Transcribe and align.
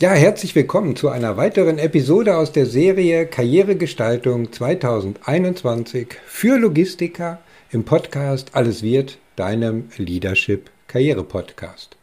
Ja, 0.00 0.12
herzlich 0.12 0.54
willkommen 0.54 0.94
zu 0.94 1.08
einer 1.08 1.36
weiteren 1.36 1.80
Episode 1.80 2.36
aus 2.36 2.52
der 2.52 2.66
Serie 2.66 3.26
Karrieregestaltung 3.26 4.52
2021 4.52 6.14
für 6.24 6.56
Logistiker 6.56 7.40
im 7.72 7.82
Podcast 7.82 8.54
Alles 8.54 8.84
wird, 8.84 9.18
deinem 9.34 9.88
Leadership 9.96 10.70
Karriere 10.86 11.24
Podcast. 11.24 11.97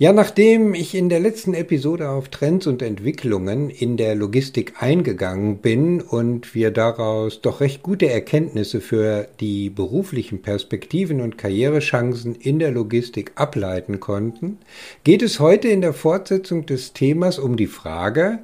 Ja, 0.00 0.12
nachdem 0.12 0.74
ich 0.74 0.94
in 0.94 1.08
der 1.08 1.18
letzten 1.18 1.54
Episode 1.54 2.08
auf 2.08 2.28
Trends 2.28 2.68
und 2.68 2.82
Entwicklungen 2.82 3.68
in 3.68 3.96
der 3.96 4.14
Logistik 4.14 4.74
eingegangen 4.78 5.58
bin 5.58 6.00
und 6.00 6.54
wir 6.54 6.70
daraus 6.70 7.42
doch 7.42 7.60
recht 7.60 7.82
gute 7.82 8.08
Erkenntnisse 8.08 8.80
für 8.80 9.26
die 9.40 9.70
beruflichen 9.70 10.40
Perspektiven 10.40 11.20
und 11.20 11.36
Karrierechancen 11.36 12.36
in 12.36 12.60
der 12.60 12.70
Logistik 12.70 13.32
ableiten 13.34 13.98
konnten, 13.98 14.58
geht 15.02 15.20
es 15.20 15.40
heute 15.40 15.66
in 15.66 15.80
der 15.80 15.94
Fortsetzung 15.94 16.64
des 16.64 16.92
Themas 16.92 17.40
um 17.40 17.56
die 17.56 17.66
Frage, 17.66 18.38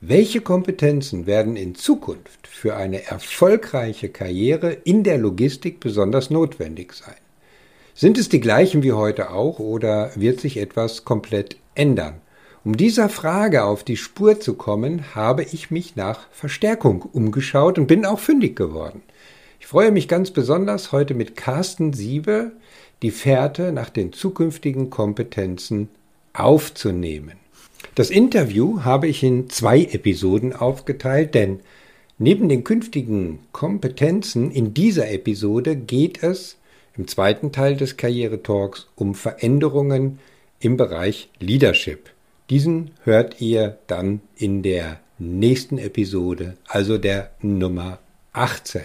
welche 0.00 0.40
Kompetenzen 0.40 1.24
werden 1.26 1.54
in 1.54 1.76
Zukunft 1.76 2.48
für 2.48 2.74
eine 2.74 3.04
erfolgreiche 3.04 4.08
Karriere 4.08 4.72
in 4.72 5.04
der 5.04 5.18
Logistik 5.18 5.78
besonders 5.78 6.30
notwendig 6.30 6.94
sein? 6.94 7.29
Sind 8.00 8.16
es 8.16 8.30
die 8.30 8.40
gleichen 8.40 8.82
wie 8.82 8.92
heute 8.92 9.30
auch 9.30 9.58
oder 9.58 10.10
wird 10.14 10.40
sich 10.40 10.56
etwas 10.56 11.04
komplett 11.04 11.58
ändern? 11.74 12.14
Um 12.64 12.78
dieser 12.78 13.10
Frage 13.10 13.62
auf 13.64 13.84
die 13.84 13.98
Spur 13.98 14.40
zu 14.40 14.54
kommen, 14.54 15.14
habe 15.14 15.42
ich 15.42 15.70
mich 15.70 15.96
nach 15.96 16.26
Verstärkung 16.30 17.02
umgeschaut 17.02 17.78
und 17.78 17.88
bin 17.88 18.06
auch 18.06 18.18
fündig 18.18 18.56
geworden. 18.56 19.02
Ich 19.60 19.66
freue 19.66 19.90
mich 19.90 20.08
ganz 20.08 20.30
besonders, 20.30 20.92
heute 20.92 21.12
mit 21.12 21.36
Carsten 21.36 21.92
Siebe 21.92 22.52
die 23.02 23.10
Fährte 23.10 23.70
nach 23.70 23.90
den 23.90 24.14
zukünftigen 24.14 24.88
Kompetenzen 24.88 25.90
aufzunehmen. 26.32 27.36
Das 27.96 28.08
Interview 28.08 28.82
habe 28.82 29.08
ich 29.08 29.22
in 29.22 29.50
zwei 29.50 29.82
Episoden 29.82 30.56
aufgeteilt, 30.56 31.34
denn 31.34 31.60
neben 32.16 32.48
den 32.48 32.64
künftigen 32.64 33.40
Kompetenzen 33.52 34.50
in 34.50 34.72
dieser 34.72 35.10
Episode 35.10 35.76
geht 35.76 36.22
es 36.22 36.56
im 36.96 37.08
zweiten 37.08 37.52
Teil 37.52 37.76
des 37.76 37.96
Karriere-Talks 37.96 38.88
um 38.94 39.14
Veränderungen 39.14 40.18
im 40.60 40.76
Bereich 40.76 41.28
Leadership. 41.38 42.10
Diesen 42.50 42.90
hört 43.04 43.40
ihr 43.40 43.78
dann 43.86 44.20
in 44.36 44.62
der 44.62 45.00
nächsten 45.18 45.78
Episode, 45.78 46.56
also 46.66 46.98
der 46.98 47.30
Nummer 47.40 47.98
18. 48.32 48.82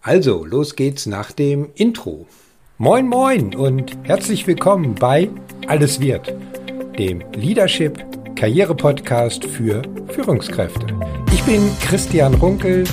Also, 0.00 0.44
los 0.44 0.76
geht's 0.76 1.06
nach 1.06 1.32
dem 1.32 1.68
Intro. 1.74 2.26
Moin, 2.78 3.08
moin 3.08 3.54
und 3.54 3.96
herzlich 4.04 4.46
willkommen 4.46 4.94
bei 4.94 5.28
Alles 5.66 6.00
wird, 6.00 6.32
dem 6.98 7.22
Leadership 7.32 8.04
Karriere-Podcast 8.36 9.46
für 9.46 9.82
Führungskräfte. 10.08 10.86
Ich 11.32 11.42
bin 11.44 11.70
Christian 11.80 12.34
Runkel, 12.34 12.84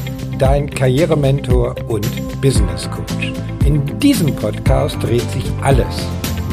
dein 0.43 0.69
Karrierementor 0.69 1.73
und 1.87 2.05
Business 2.41 2.89
Coach. 2.91 3.31
In 3.63 3.97
diesem 3.99 4.35
Podcast 4.35 5.01
dreht 5.01 5.29
sich 5.31 5.45
alles 5.61 6.05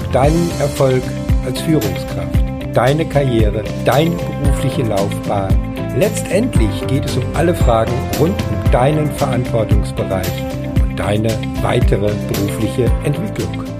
um 0.07 0.13
deinen 0.13 0.49
Erfolg 0.61 1.03
als 1.45 1.61
Führungskraft, 1.63 2.39
deine 2.73 3.05
Karriere, 3.05 3.65
deine 3.85 4.15
berufliche 4.45 4.83
Laufbahn. 4.83 5.75
Letztendlich 5.99 6.87
geht 6.87 7.05
es 7.07 7.17
um 7.17 7.25
alle 7.35 7.53
Fragen 7.53 7.91
rund 8.21 8.37
um 8.41 8.71
deinen 8.71 9.11
Verantwortungsbereich 9.11 10.45
und 10.85 10.97
deine 10.97 11.37
weitere 11.61 12.13
berufliche 12.33 12.85
Entwicklung. 13.03 13.80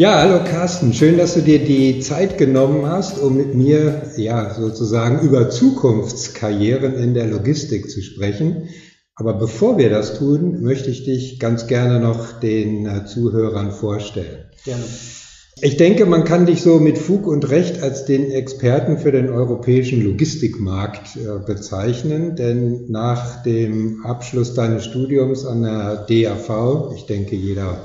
Ja, 0.00 0.18
hallo 0.22 0.42
Carsten, 0.42 0.94
schön, 0.94 1.18
dass 1.18 1.34
du 1.34 1.42
dir 1.42 1.58
die 1.58 2.00
Zeit 2.00 2.38
genommen 2.38 2.86
hast, 2.86 3.18
um 3.18 3.36
mit 3.36 3.54
mir 3.54 4.00
ja 4.16 4.54
sozusagen 4.54 5.20
über 5.20 5.50
Zukunftskarrieren 5.50 6.94
in 6.94 7.12
der 7.12 7.26
Logistik 7.26 7.90
zu 7.90 8.00
sprechen. 8.00 8.70
Aber 9.14 9.34
bevor 9.34 9.76
wir 9.76 9.90
das 9.90 10.16
tun, 10.16 10.62
möchte 10.62 10.88
ich 10.88 11.04
dich 11.04 11.38
ganz 11.38 11.66
gerne 11.66 12.00
noch 12.00 12.40
den 12.40 12.86
äh, 12.86 13.04
Zuhörern 13.04 13.72
vorstellen. 13.72 14.46
Gerne. 14.64 14.84
Ich 15.60 15.76
denke, 15.76 16.06
man 16.06 16.24
kann 16.24 16.46
dich 16.46 16.62
so 16.62 16.78
mit 16.78 16.96
Fug 16.96 17.26
und 17.26 17.50
Recht 17.50 17.82
als 17.82 18.06
den 18.06 18.30
Experten 18.30 18.96
für 18.96 19.12
den 19.12 19.28
europäischen 19.28 20.02
Logistikmarkt 20.02 21.16
äh, 21.16 21.44
bezeichnen, 21.44 22.36
denn 22.36 22.86
nach 22.90 23.42
dem 23.42 24.02
Abschluss 24.06 24.54
deines 24.54 24.86
Studiums 24.86 25.44
an 25.44 25.60
der 25.60 26.06
DAV, 26.08 26.94
ich 26.96 27.04
denke, 27.04 27.36
jeder 27.36 27.84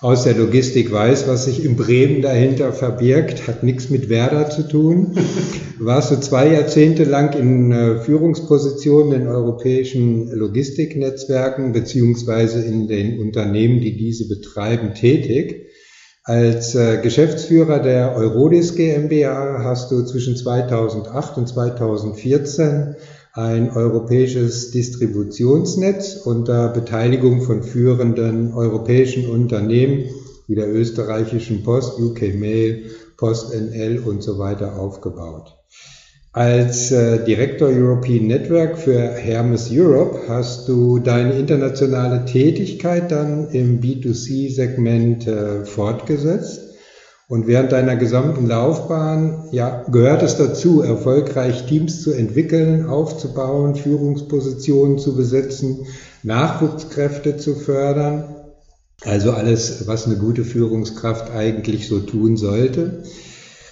aus 0.00 0.22
der 0.22 0.34
Logistik 0.34 0.92
weiß, 0.92 1.26
was 1.26 1.46
sich 1.46 1.64
in 1.64 1.76
Bremen 1.76 2.22
dahinter 2.22 2.72
verbirgt, 2.72 3.48
hat 3.48 3.64
nichts 3.64 3.90
mit 3.90 4.08
Werder 4.08 4.48
zu 4.48 4.62
tun. 4.62 5.16
Warst 5.80 6.12
du 6.12 6.20
zwei 6.20 6.52
Jahrzehnte 6.52 7.02
lang 7.02 7.36
in 7.36 7.72
äh, 7.72 8.00
Führungspositionen 8.00 9.22
in 9.22 9.26
europäischen 9.26 10.30
Logistiknetzwerken 10.30 11.72
beziehungsweise 11.72 12.62
in 12.62 12.86
den 12.86 13.18
Unternehmen, 13.18 13.80
die 13.80 13.96
diese 13.96 14.28
betreiben, 14.28 14.94
tätig. 14.94 15.66
Als 16.22 16.76
äh, 16.76 17.00
Geschäftsführer 17.02 17.80
der 17.80 18.14
Eurodis 18.14 18.76
GmbH 18.76 19.64
hast 19.64 19.90
du 19.90 20.04
zwischen 20.04 20.36
2008 20.36 21.38
und 21.38 21.48
2014 21.48 22.94
ein 23.38 23.70
europäisches 23.70 24.72
Distributionsnetz 24.72 26.16
unter 26.24 26.70
Beteiligung 26.70 27.42
von 27.42 27.62
führenden 27.62 28.52
europäischen 28.52 29.30
Unternehmen 29.30 30.06
wie 30.48 30.56
der 30.56 30.74
österreichischen 30.74 31.62
Post, 31.62 32.00
UK 32.00 32.34
Mail, 32.34 32.86
Post 33.16 33.54
NL 33.54 34.00
und 34.00 34.24
so 34.24 34.40
weiter 34.40 34.76
aufgebaut. 34.80 35.56
Als 36.32 36.90
äh, 36.90 37.24
Director 37.24 37.68
European 37.68 38.26
Network 38.26 38.76
für 38.76 38.98
Hermes 38.98 39.70
Europe 39.70 40.18
hast 40.26 40.68
du 40.68 40.98
deine 40.98 41.38
internationale 41.38 42.24
Tätigkeit 42.24 43.12
dann 43.12 43.50
im 43.50 43.80
B2C-Segment 43.80 45.28
äh, 45.28 45.64
fortgesetzt 45.64 46.67
und 47.28 47.46
während 47.46 47.72
deiner 47.72 47.96
gesamten 47.96 48.46
Laufbahn 48.46 49.48
ja, 49.50 49.84
gehört 49.90 50.22
es 50.22 50.36
dazu, 50.38 50.80
erfolgreich 50.80 51.66
Teams 51.66 52.02
zu 52.02 52.12
entwickeln, 52.12 52.86
aufzubauen, 52.86 53.74
Führungspositionen 53.74 54.98
zu 54.98 55.14
besetzen, 55.14 55.84
Nachwuchskräfte 56.22 57.36
zu 57.36 57.54
fördern. 57.54 58.34
Also 59.02 59.32
alles, 59.32 59.86
was 59.86 60.06
eine 60.06 60.16
gute 60.16 60.42
Führungskraft 60.42 61.30
eigentlich 61.30 61.86
so 61.86 62.00
tun 62.00 62.38
sollte. 62.38 63.02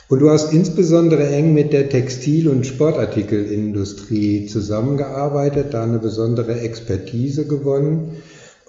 Und 0.09 0.21
du 0.21 0.29
hast 0.29 0.53
insbesondere 0.53 1.27
eng 1.27 1.55
mit 1.55 1.73
der 1.73 1.89
Textil- 1.89 2.49
und 2.49 2.67
Sportartikelindustrie 2.67 4.47
zusammengearbeitet, 4.47 5.73
da 5.73 5.83
eine 5.83 5.99
besondere 5.99 6.61
Expertise 6.61 7.47
gewonnen 7.47 8.19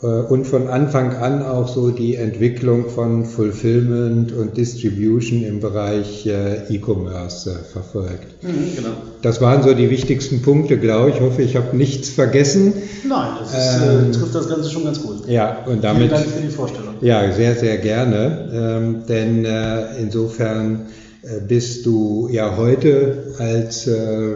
und 0.06 0.46
von 0.46 0.68
Anfang 0.68 1.16
an 1.16 1.42
auch 1.42 1.68
so 1.68 1.90
die 1.90 2.16
Entwicklung 2.16 2.88
von 2.88 3.26
Fulfillment 3.26 4.32
und 4.32 4.56
Distribution 4.56 5.44
im 5.44 5.60
Bereich 5.60 6.28
äh, 6.28 6.72
E-Commerce 6.72 7.50
äh, 7.50 7.64
verfolgt. 7.64 8.44
Mhm, 8.44 8.76
genau. 8.76 8.90
Das 9.24 9.42
waren 9.42 9.64
so 9.64 9.74
die 9.74 9.90
wichtigsten 9.90 10.44
Punkte, 10.44 10.78
glaube 10.78 11.10
ich. 11.10 11.16
Ich 11.16 11.22
hoffe, 11.22 11.42
ich 11.42 11.56
habe 11.56 11.76
nichts 11.76 12.10
vergessen. 12.10 12.74
Nein, 13.08 13.38
das 13.40 13.50
ist, 13.52 13.82
ähm, 13.82 14.12
trifft 14.12 14.36
das 14.36 14.48
Ganze 14.48 14.70
schon 14.70 14.84
ganz 14.84 15.02
gut. 15.02 15.28
Ja, 15.28 15.66
und 15.66 15.84
damit. 15.84 16.10
Vielen 16.10 16.12
Dank 16.12 16.26
für 16.28 16.42
die 16.42 16.50
Vorstellung. 16.50 16.94
Ja, 17.02 17.32
sehr, 17.32 17.56
sehr 17.56 17.80
gerne. 17.80 18.52
Ähm, 18.54 19.04
denn 19.10 19.46
äh, 19.46 19.98
insofern 20.00 20.86
äh, 21.24 21.40
bist 21.48 21.88
du 21.88 22.30
ja 22.32 22.56
heute 22.56 23.34
als 23.40 23.88
äh, 23.88 24.36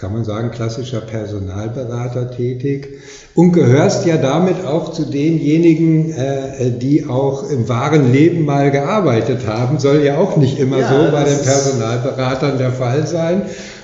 kann 0.00 0.14
man 0.14 0.24
sagen, 0.24 0.50
klassischer 0.50 1.02
Personalberater 1.02 2.30
tätig 2.30 3.00
und 3.34 3.52
gehörst 3.52 4.06
ja 4.06 4.16
damit 4.16 4.64
auch 4.64 4.92
zu 4.92 5.04
denjenigen, 5.04 6.10
äh, 6.12 6.70
die 6.70 7.04
auch 7.06 7.50
im 7.50 7.68
wahren 7.68 8.10
Leben 8.10 8.46
mal 8.46 8.70
gearbeitet 8.70 9.46
haben. 9.46 9.78
Soll 9.78 10.02
ja 10.02 10.16
auch 10.16 10.38
nicht 10.38 10.58
immer 10.58 10.78
ja, 10.78 10.88
so 10.88 11.12
bei 11.12 11.24
den 11.24 11.38
Personalberatern 11.38 12.56
der 12.56 12.72
Fall 12.72 13.06
sein 13.06 13.42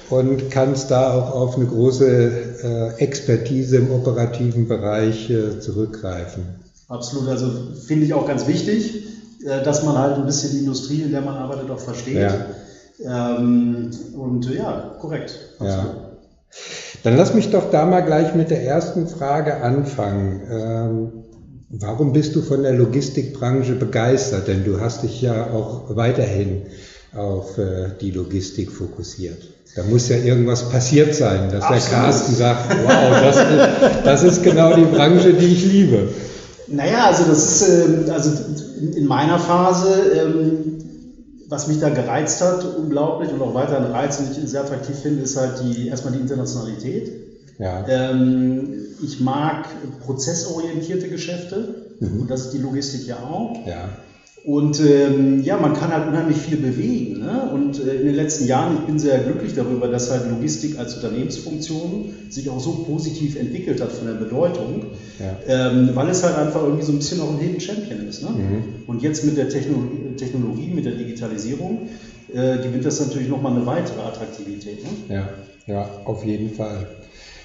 und 0.09 0.51
kannst 0.51 0.91
da 0.91 1.13
auch 1.13 1.35
auf 1.35 1.57
eine 1.57 1.67
große 1.67 2.31
äh, 2.63 3.03
Expertise 3.03 3.77
im 3.77 3.91
operativen 3.91 4.69
Bereich 4.69 5.29
äh, 5.29 5.61
zurückgreifen. 5.61 6.45
Absolut, 6.89 7.29
also 7.29 7.51
finde 7.87 8.07
ich 8.07 8.15
auch 8.15 8.27
ganz 8.27 8.47
wichtig, 8.47 9.03
dass 9.65 9.85
man 9.85 9.99
halt 9.99 10.17
ein 10.17 10.25
bisschen 10.25 10.53
die 10.53 10.59
Industrie, 10.61 11.03
in 11.03 11.11
der 11.11 11.21
man 11.21 11.35
arbeitet, 11.35 11.71
auch 11.71 11.81
versteht. 11.81 12.17
Ja. 12.17 13.37
Ähm, 13.39 13.91
und 14.17 14.49
ja, 14.55 14.95
korrekt. 15.01 15.35
Absolut. 15.59 15.85
Ja. 15.85 16.06
Dann 17.03 17.17
lass 17.17 17.35
mich 17.35 17.51
doch 17.51 17.71
da 17.71 17.85
mal 17.85 18.01
gleich 18.01 18.35
mit 18.35 18.51
der 18.51 18.63
ersten 18.63 19.07
Frage 19.09 19.63
anfangen. 19.63 20.41
Ähm, 20.51 21.13
warum 21.69 22.13
bist 22.13 22.35
du 22.35 22.43
von 22.43 22.63
der 22.63 22.73
Logistikbranche 22.73 23.75
begeistert? 23.75 24.49
Denn 24.49 24.65
du 24.65 24.81
hast 24.81 25.03
dich 25.03 25.21
ja 25.23 25.51
auch 25.51 25.97
weiterhin 25.97 26.63
auf 27.15 27.59
äh, 27.59 27.91
die 28.01 28.11
Logistik 28.11 28.71
fokussiert. 28.73 29.39
Da 29.75 29.83
muss 29.83 30.09
ja 30.09 30.17
irgendwas 30.17 30.71
passiert 30.71 31.15
sein, 31.15 31.51
dass 31.51 31.65
Absolut. 31.65 31.83
der 31.83 31.99
Carsten 31.99 32.35
sagt, 32.35 32.77
wow, 32.85 33.21
das, 33.21 34.03
das 34.05 34.23
ist 34.23 34.43
genau 34.43 34.75
die 34.75 34.85
Branche, 34.85 35.35
die 35.35 35.47
ich 35.47 35.65
liebe. 35.65 36.09
Naja, 36.69 37.07
also 37.07 37.25
das 37.25 37.63
ist, 37.63 37.69
ähm, 37.69 38.11
also 38.11 38.31
in 38.95 39.07
meiner 39.07 39.39
Phase, 39.39 39.89
ähm, 40.15 40.79
was 41.49 41.69
mich 41.69 41.79
da 41.79 41.91
gereizt 41.91 42.41
hat, 42.43 42.65
unglaublich 42.77 43.31
und 43.33 43.41
auch 43.41 43.55
weiterhin 43.55 43.91
reizt 43.93 44.21
und 44.21 44.31
ich 44.31 44.51
sehr 44.51 44.63
attraktiv 44.63 44.97
finde, 44.97 45.23
ist 45.23 45.37
halt 45.37 45.61
die, 45.63 45.89
erstmal 45.89 46.13
die 46.13 46.21
Internationalität. 46.21 47.13
Ja. 47.59 47.87
Ähm, 47.89 48.75
ich 49.03 49.21
mag 49.21 49.69
prozessorientierte 50.05 51.09
Geschäfte 51.09 51.97
mhm. 52.01 52.23
und 52.23 52.31
das 52.31 52.47
ist 52.47 52.51
die 52.53 52.59
Logistik 52.59 53.07
ja 53.07 53.19
auch. 53.19 53.67
Ja. 53.67 53.89
Und 54.47 54.79
ähm, 54.79 55.43
ja, 55.43 55.57
man 55.57 55.75
kann 55.75 55.91
halt 55.93 56.07
unheimlich 56.07 56.37
viel 56.37 56.59
bewegen. 56.59 57.19
Ne? 57.19 57.51
Und 57.53 57.85
äh, 57.85 57.97
in 57.97 58.07
den 58.07 58.15
letzten 58.15 58.47
Jahren, 58.47 58.77
ich 58.77 58.81
bin 58.83 58.97
sehr 58.97 59.19
glücklich 59.19 59.55
darüber, 59.55 59.89
dass 59.89 60.09
halt 60.13 60.31
Logistik 60.31 60.79
als 60.79 60.95
Unternehmensfunktion 60.95 62.15
sich 62.31 62.49
auch 62.49 62.61
so 62.61 62.85
positiv 62.87 63.35
entwickelt 63.35 63.81
hat 63.81 63.91
von 63.91 64.07
der 64.07 64.15
Bedeutung, 64.15 64.85
ja. 65.19 65.37
ähm, 65.49 65.91
weil 65.95 66.09
es 66.11 66.23
halt 66.23 66.37
einfach 66.37 66.63
irgendwie 66.63 66.85
so 66.85 66.93
ein 66.93 66.99
bisschen 66.99 67.21
auch 67.23 67.33
ein 67.33 67.41
Hidden 67.41 67.61
Champion 67.61 68.07
ist. 68.07 68.23
Ne? 68.23 68.29
Mhm. 68.31 68.65
Und 68.87 69.03
jetzt 69.03 69.25
mit 69.25 69.37
der 69.37 69.49
Technologie, 69.49 70.06
Technologie 70.17 70.71
mit 70.71 70.85
der 70.85 70.95
Digitalisierung, 70.95 71.89
äh, 72.33 72.59
gewinnt 72.59 72.85
das 72.85 73.01
natürlich 73.01 73.29
nochmal 73.29 73.53
eine 73.53 73.67
weitere 73.67 74.01
Attraktivität. 74.01 74.83
Ne? 74.83 75.15
Ja, 75.15 75.29
ja, 75.67 75.91
auf 76.05 76.25
jeden 76.25 76.51
Fall. 76.55 76.87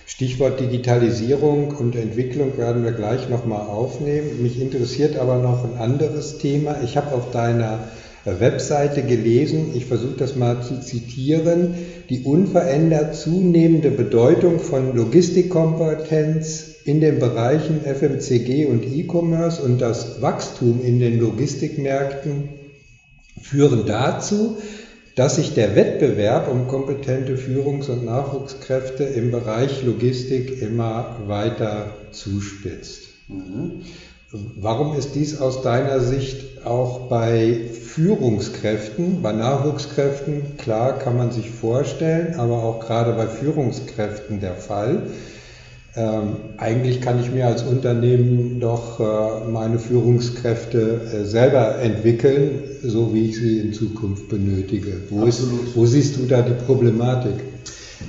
Stichwort 0.06 0.60
Digitalisierung 0.60 1.72
und 1.72 1.96
Entwicklung 1.96 2.58
werden 2.58 2.84
wir 2.84 2.92
gleich 2.92 3.30
nochmal 3.30 3.62
aufnehmen. 3.62 4.42
Mich 4.42 4.60
interessiert 4.60 5.18
aber 5.18 5.38
noch 5.38 5.64
ein 5.64 5.78
anderes 5.78 6.38
Thema. 6.38 6.82
Ich 6.84 6.98
habe 6.98 7.16
auf 7.16 7.32
deiner 7.32 7.80
Webseite 8.26 9.04
gelesen, 9.04 9.72
ich 9.74 9.86
versuche 9.86 10.18
das 10.18 10.36
mal 10.36 10.62
zu 10.62 10.80
zitieren, 10.80 11.76
die 12.10 12.24
unverändert 12.24 13.16
zunehmende 13.16 13.90
Bedeutung 13.90 14.60
von 14.60 14.96
Logistikkompetenz 14.96 16.76
in 16.84 17.02
den 17.02 17.20
Bereichen 17.20 17.82
FMCG 17.82 18.66
und 18.66 18.86
E-Commerce 18.86 19.62
und 19.62 19.82
das 19.82 20.22
Wachstum 20.22 20.84
in 20.84 21.00
den 21.00 21.20
Logistikmärkten 21.20 22.61
führen 23.42 23.86
dazu, 23.86 24.58
dass 25.16 25.36
sich 25.36 25.54
der 25.54 25.76
Wettbewerb 25.76 26.48
um 26.48 26.68
kompetente 26.68 27.36
Führungs- 27.36 27.90
und 27.90 28.06
Nachwuchskräfte 28.06 29.04
im 29.04 29.32
Bereich 29.32 29.84
Logistik 29.84 30.62
immer 30.62 31.18
weiter 31.28 31.94
zuspitzt. 32.12 33.10
Mhm. 33.28 33.84
Warum 34.32 34.96
ist 34.96 35.16
dies 35.16 35.42
aus 35.42 35.62
deiner 35.62 36.00
Sicht 36.00 36.66
auch 36.66 37.10
bei 37.10 37.68
Führungskräften, 37.74 39.22
bei 39.22 39.34
Nachwuchskräften, 39.34 40.56
klar 40.58 40.98
kann 41.00 41.18
man 41.18 41.32
sich 41.32 41.50
vorstellen, 41.50 42.36
aber 42.36 42.64
auch 42.64 42.80
gerade 42.80 43.12
bei 43.12 43.28
Führungskräften 43.28 44.40
der 44.40 44.56
Fall? 44.56 45.08
Ähm, 45.96 46.54
eigentlich 46.58 47.02
kann 47.02 47.20
ich 47.20 47.32
mir 47.32 47.48
als 47.48 47.64
Unternehmen 47.64 48.60
doch 48.60 49.00
äh, 49.00 49.46
meine 49.46 49.78
Führungskräfte 49.78 51.02
äh, 51.12 51.26
selber 51.26 51.80
entwickeln, 51.80 52.64
so 52.82 53.14
wie 53.14 53.26
ich 53.28 53.38
sie 53.38 53.60
in 53.60 53.74
Zukunft 53.74 54.28
benötige. 54.30 55.04
Wo, 55.10 55.26
ist, 55.26 55.44
wo 55.76 55.86
siehst 55.86 56.16
du 56.16 56.26
da 56.26 56.42
die 56.44 56.54
Problematik? 56.54 57.51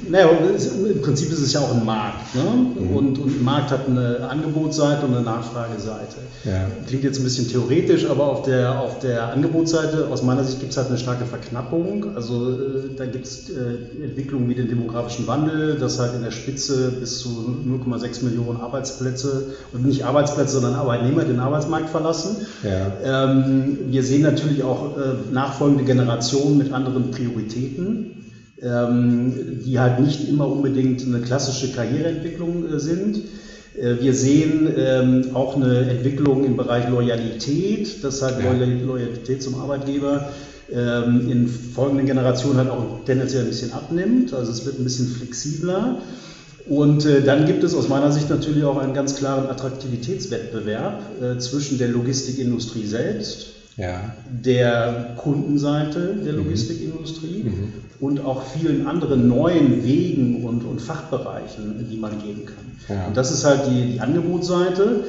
Naja, 0.08 0.28
im 0.28 1.00
Prinzip 1.00 1.30
ist 1.32 1.40
es 1.40 1.52
ja 1.52 1.60
auch 1.60 1.74
ein 1.74 1.84
Markt. 1.84 2.34
Ne? 2.34 2.42
Mhm. 2.42 2.96
Und, 2.96 3.18
und 3.18 3.40
ein 3.40 3.44
Markt 3.44 3.70
hat 3.70 3.88
eine 3.88 4.28
Angebotsseite 4.28 5.06
und 5.06 5.14
eine 5.14 5.24
Nachfrageseite. 5.24 6.16
Ja. 6.44 6.66
Klingt 6.86 7.04
jetzt 7.04 7.18
ein 7.18 7.24
bisschen 7.24 7.48
theoretisch, 7.48 8.08
aber 8.08 8.24
auf 8.26 8.42
der, 8.42 8.80
auf 8.80 8.98
der 8.98 9.32
Angebotsseite, 9.32 10.08
aus 10.08 10.22
meiner 10.22 10.44
Sicht, 10.44 10.60
gibt 10.60 10.72
es 10.72 10.76
halt 10.76 10.88
eine 10.88 10.98
starke 10.98 11.24
Verknappung. 11.24 12.16
Also 12.16 12.50
äh, 12.50 12.94
da 12.96 13.06
gibt 13.06 13.26
es 13.26 13.50
äh, 13.50 14.04
Entwicklungen 14.04 14.48
wie 14.48 14.54
den 14.54 14.68
demografischen 14.68 15.26
Wandel, 15.26 15.76
dass 15.78 15.98
halt 15.98 16.14
in 16.14 16.22
der 16.22 16.30
Spitze 16.32 16.92
bis 16.98 17.20
zu 17.20 17.28
0,6 17.66 18.24
Millionen 18.24 18.60
Arbeitsplätze, 18.60 19.54
und 19.72 19.86
nicht 19.86 20.04
Arbeitsplätze, 20.04 20.54
sondern 20.54 20.74
Arbeitnehmer 20.74 21.24
den 21.24 21.38
Arbeitsmarkt 21.38 21.90
verlassen. 21.90 22.46
Ja. 22.62 23.30
Ähm, 23.30 23.78
wir 23.88 24.02
sehen 24.02 24.22
natürlich 24.22 24.62
auch 24.62 24.96
äh, 24.96 25.32
nachfolgende 25.32 25.84
Generationen 25.84 26.58
mit 26.58 26.72
anderen 26.72 27.10
Prioritäten 27.10 28.21
die 28.62 29.80
halt 29.80 29.98
nicht 30.00 30.28
immer 30.28 30.46
unbedingt 30.48 31.04
eine 31.04 31.20
klassische 31.20 31.72
Karriereentwicklung 31.72 32.72
äh, 32.72 32.78
sind. 32.78 33.16
Äh, 33.76 33.96
wir 34.00 34.14
sehen 34.14 34.68
ähm, 34.76 35.30
auch 35.34 35.56
eine 35.56 35.90
Entwicklung 35.90 36.44
im 36.44 36.56
Bereich 36.56 36.88
Loyalität, 36.88 38.04
das 38.04 38.22
halt 38.22 38.36
Loyalität 38.40 39.42
zum 39.42 39.56
Arbeitgeber 39.56 40.28
ähm, 40.72 41.28
in 41.28 41.48
folgenden 41.48 42.06
Generationen 42.06 42.58
halt 42.58 42.70
auch 42.70 43.04
tendenziell 43.04 43.42
ein 43.42 43.48
bisschen 43.48 43.72
abnimmt. 43.72 44.32
Also 44.32 44.52
es 44.52 44.64
wird 44.64 44.78
ein 44.78 44.84
bisschen 44.84 45.08
flexibler. 45.08 45.98
Und 46.68 47.04
äh, 47.04 47.22
dann 47.22 47.46
gibt 47.46 47.64
es 47.64 47.74
aus 47.74 47.88
meiner 47.88 48.12
Sicht 48.12 48.30
natürlich 48.30 48.62
auch 48.62 48.78
einen 48.78 48.94
ganz 48.94 49.16
klaren 49.16 49.50
Attraktivitätswettbewerb 49.50 51.40
zwischen 51.40 51.78
der 51.78 51.88
Logistikindustrie 51.88 52.86
selbst, 52.86 53.61
ja. 53.76 54.14
der 54.28 55.14
Kundenseite 55.16 56.14
der 56.24 56.32
mhm. 56.34 56.44
Logistikindustrie 56.44 57.44
mhm. 57.44 57.72
und 58.00 58.24
auch 58.24 58.42
vielen 58.44 58.86
anderen 58.86 59.28
neuen 59.28 59.84
Wegen 59.84 60.44
und, 60.44 60.64
und 60.64 60.80
Fachbereichen, 60.80 61.86
die 61.90 61.96
man 61.96 62.20
gehen 62.22 62.46
kann. 62.46 62.96
Ja. 62.96 63.06
Und 63.06 63.16
das 63.16 63.30
ist 63.30 63.44
halt 63.44 63.62
die, 63.70 63.92
die 63.92 64.00
Angebotsseite. 64.00 65.04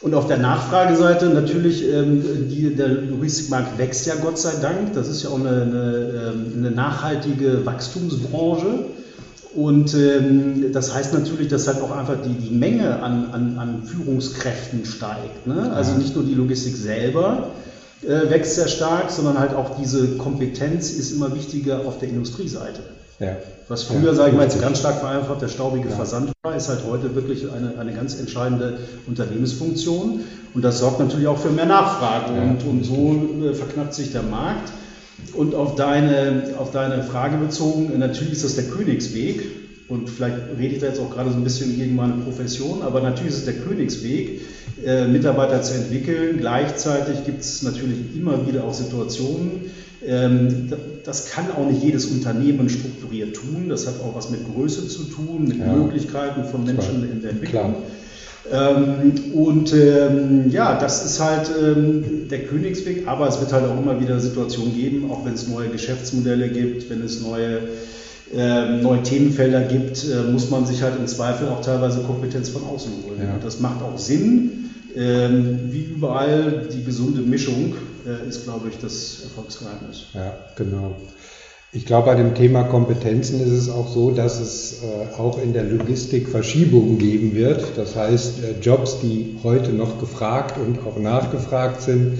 Und 0.00 0.14
auf 0.14 0.26
der 0.26 0.38
Nachfrageseite 0.38 1.26
natürlich, 1.26 1.88
ähm, 1.88 2.48
die, 2.50 2.74
der 2.74 2.88
Logistikmarkt 2.88 3.78
wächst 3.78 4.04
ja 4.06 4.14
Gott 4.16 4.36
sei 4.36 4.52
Dank. 4.60 4.94
Das 4.94 5.08
ist 5.08 5.22
ja 5.22 5.30
auch 5.30 5.38
eine, 5.38 5.62
eine, 5.62 6.32
ähm, 6.34 6.52
eine 6.56 6.70
nachhaltige 6.72 7.64
Wachstumsbranche. 7.64 8.86
Und 9.54 9.94
ähm, 9.94 10.72
das 10.72 10.92
heißt 10.92 11.12
natürlich, 11.12 11.48
dass 11.48 11.68
halt 11.68 11.80
auch 11.82 11.96
einfach 11.96 12.16
die, 12.24 12.34
die 12.34 12.52
Menge 12.52 13.00
an, 13.00 13.26
an, 13.32 13.58
an 13.58 13.82
Führungskräften 13.84 14.86
steigt. 14.86 15.46
Ne? 15.46 15.70
Also 15.72 15.94
nicht 15.94 16.16
nur 16.16 16.24
die 16.24 16.34
Logistik 16.34 16.74
selber, 16.74 17.50
äh, 18.04 18.30
wächst 18.30 18.56
sehr 18.56 18.68
stark, 18.68 19.10
sondern 19.10 19.38
halt 19.38 19.54
auch 19.54 19.76
diese 19.78 20.16
Kompetenz 20.16 20.90
ist 20.90 21.12
immer 21.12 21.34
wichtiger 21.34 21.86
auf 21.86 21.98
der 21.98 22.08
Industrieseite. 22.08 22.80
Ja. 23.18 23.36
Was 23.68 23.84
früher, 23.84 24.06
ja, 24.06 24.14
sage 24.14 24.30
ich 24.30 24.36
mal, 24.36 24.44
jetzt 24.44 24.60
ganz 24.60 24.80
stark 24.80 24.98
vereinfacht 24.98 25.40
der 25.40 25.48
staubige 25.48 25.88
ja. 25.88 25.94
Versand 25.94 26.32
war, 26.42 26.56
ist 26.56 26.68
halt 26.68 26.80
heute 26.90 27.14
wirklich 27.14 27.50
eine, 27.50 27.78
eine 27.78 27.92
ganz 27.92 28.18
entscheidende 28.18 28.78
Unternehmensfunktion. 29.06 30.24
Und 30.54 30.62
das 30.62 30.80
sorgt 30.80 30.98
natürlich 30.98 31.28
auch 31.28 31.38
für 31.38 31.50
mehr 31.50 31.66
Nachfrage. 31.66 32.36
Ja, 32.36 32.42
und, 32.42 32.64
und 32.66 32.84
so 32.84 33.46
äh, 33.46 33.54
verknappt 33.54 33.94
sich 33.94 34.12
der 34.12 34.22
Markt. 34.22 34.72
Und 35.34 35.54
auf 35.54 35.76
deine, 35.76 36.54
auf 36.58 36.72
deine 36.72 37.04
Frage 37.04 37.36
bezogen, 37.36 37.96
natürlich 37.98 38.32
ist 38.32 38.44
das 38.44 38.56
der 38.56 38.64
Königsweg. 38.64 39.61
Und 39.92 40.08
vielleicht 40.08 40.36
rede 40.58 40.74
ich 40.74 40.80
da 40.80 40.86
jetzt 40.86 41.00
auch 41.00 41.10
gerade 41.10 41.30
so 41.30 41.36
ein 41.36 41.44
bisschen 41.44 41.76
gegen 41.76 41.94
meine 41.94 42.14
Profession, 42.14 42.80
aber 42.80 43.02
natürlich 43.02 43.32
ist 43.32 43.38
es 43.40 43.44
der 43.44 43.54
Königsweg, 43.54 44.40
äh, 44.84 45.06
Mitarbeiter 45.06 45.60
zu 45.60 45.74
entwickeln. 45.74 46.38
Gleichzeitig 46.38 47.24
gibt 47.26 47.42
es 47.42 47.62
natürlich 47.62 48.16
immer 48.16 48.46
wieder 48.46 48.64
auch 48.64 48.72
Situationen, 48.72 49.70
ähm, 50.04 50.72
das 51.04 51.26
kann 51.26 51.50
auch 51.52 51.68
nicht 51.68 51.82
jedes 51.82 52.06
Unternehmen 52.06 52.68
strukturiert 52.68 53.36
tun. 53.36 53.68
Das 53.68 53.86
hat 53.86 54.00
auch 54.00 54.16
was 54.16 54.30
mit 54.30 54.40
Größe 54.52 54.88
zu 54.88 55.04
tun, 55.04 55.46
mit 55.46 55.58
ja. 55.58 55.72
Möglichkeiten 55.72 56.44
von 56.44 56.64
Menschen 56.64 57.08
in 57.10 57.20
der 57.20 57.32
Entwicklung. 57.32 57.76
Ähm, 58.50 59.12
und 59.34 59.72
ähm, 59.72 60.50
ja, 60.50 60.78
das 60.78 61.04
ist 61.04 61.20
halt 61.20 61.50
ähm, 61.60 62.28
der 62.28 62.44
Königsweg, 62.44 63.06
aber 63.06 63.28
es 63.28 63.38
wird 63.40 63.52
halt 63.52 63.66
auch 63.66 63.78
immer 63.78 64.00
wieder 64.00 64.18
Situationen 64.18 64.74
geben, 64.74 65.10
auch 65.10 65.24
wenn 65.24 65.34
es 65.34 65.46
neue 65.46 65.68
Geschäftsmodelle 65.68 66.48
gibt, 66.48 66.90
wenn 66.90 67.02
es 67.02 67.20
neue 67.20 67.60
neue 68.36 69.02
Themenfelder 69.02 69.62
gibt, 69.62 70.04
äh, 70.04 70.30
muss 70.30 70.50
man 70.50 70.64
sich 70.66 70.82
halt 70.82 70.96
im 70.98 71.06
Zweifel 71.06 71.48
auch 71.48 71.60
teilweise 71.60 72.00
Kompetenz 72.00 72.48
von 72.48 72.64
außen 72.64 72.92
holen. 73.04 73.20
Ja. 73.20 73.38
Das 73.42 73.60
macht 73.60 73.82
auch 73.82 73.98
Sinn. 73.98 74.70
Ähm, 74.94 75.70
wie 75.70 75.84
überall, 75.84 76.68
die 76.72 76.84
gesunde 76.84 77.22
Mischung 77.22 77.74
äh, 78.06 78.28
ist, 78.28 78.44
glaube 78.44 78.68
ich, 78.68 78.78
das 78.78 79.22
Erfolgsgeheimnis. 79.24 80.06
Ja, 80.14 80.34
genau. 80.56 80.96
Ich 81.74 81.86
glaube, 81.86 82.08
bei 82.08 82.14
dem 82.16 82.34
Thema 82.34 82.64
Kompetenzen 82.64 83.40
ist 83.40 83.52
es 83.52 83.70
auch 83.70 83.88
so, 83.88 84.10
dass 84.10 84.38
es 84.40 84.82
äh, 84.82 85.14
auch 85.18 85.42
in 85.42 85.54
der 85.54 85.64
Logistik 85.64 86.28
Verschiebungen 86.28 86.98
geben 86.98 87.34
wird. 87.34 87.64
Das 87.76 87.96
heißt, 87.96 88.44
äh, 88.44 88.60
Jobs, 88.60 89.00
die 89.00 89.38
heute 89.42 89.72
noch 89.72 89.98
gefragt 89.98 90.58
und 90.58 90.80
auch 90.86 90.98
nachgefragt 90.98 91.80
sind, 91.80 92.18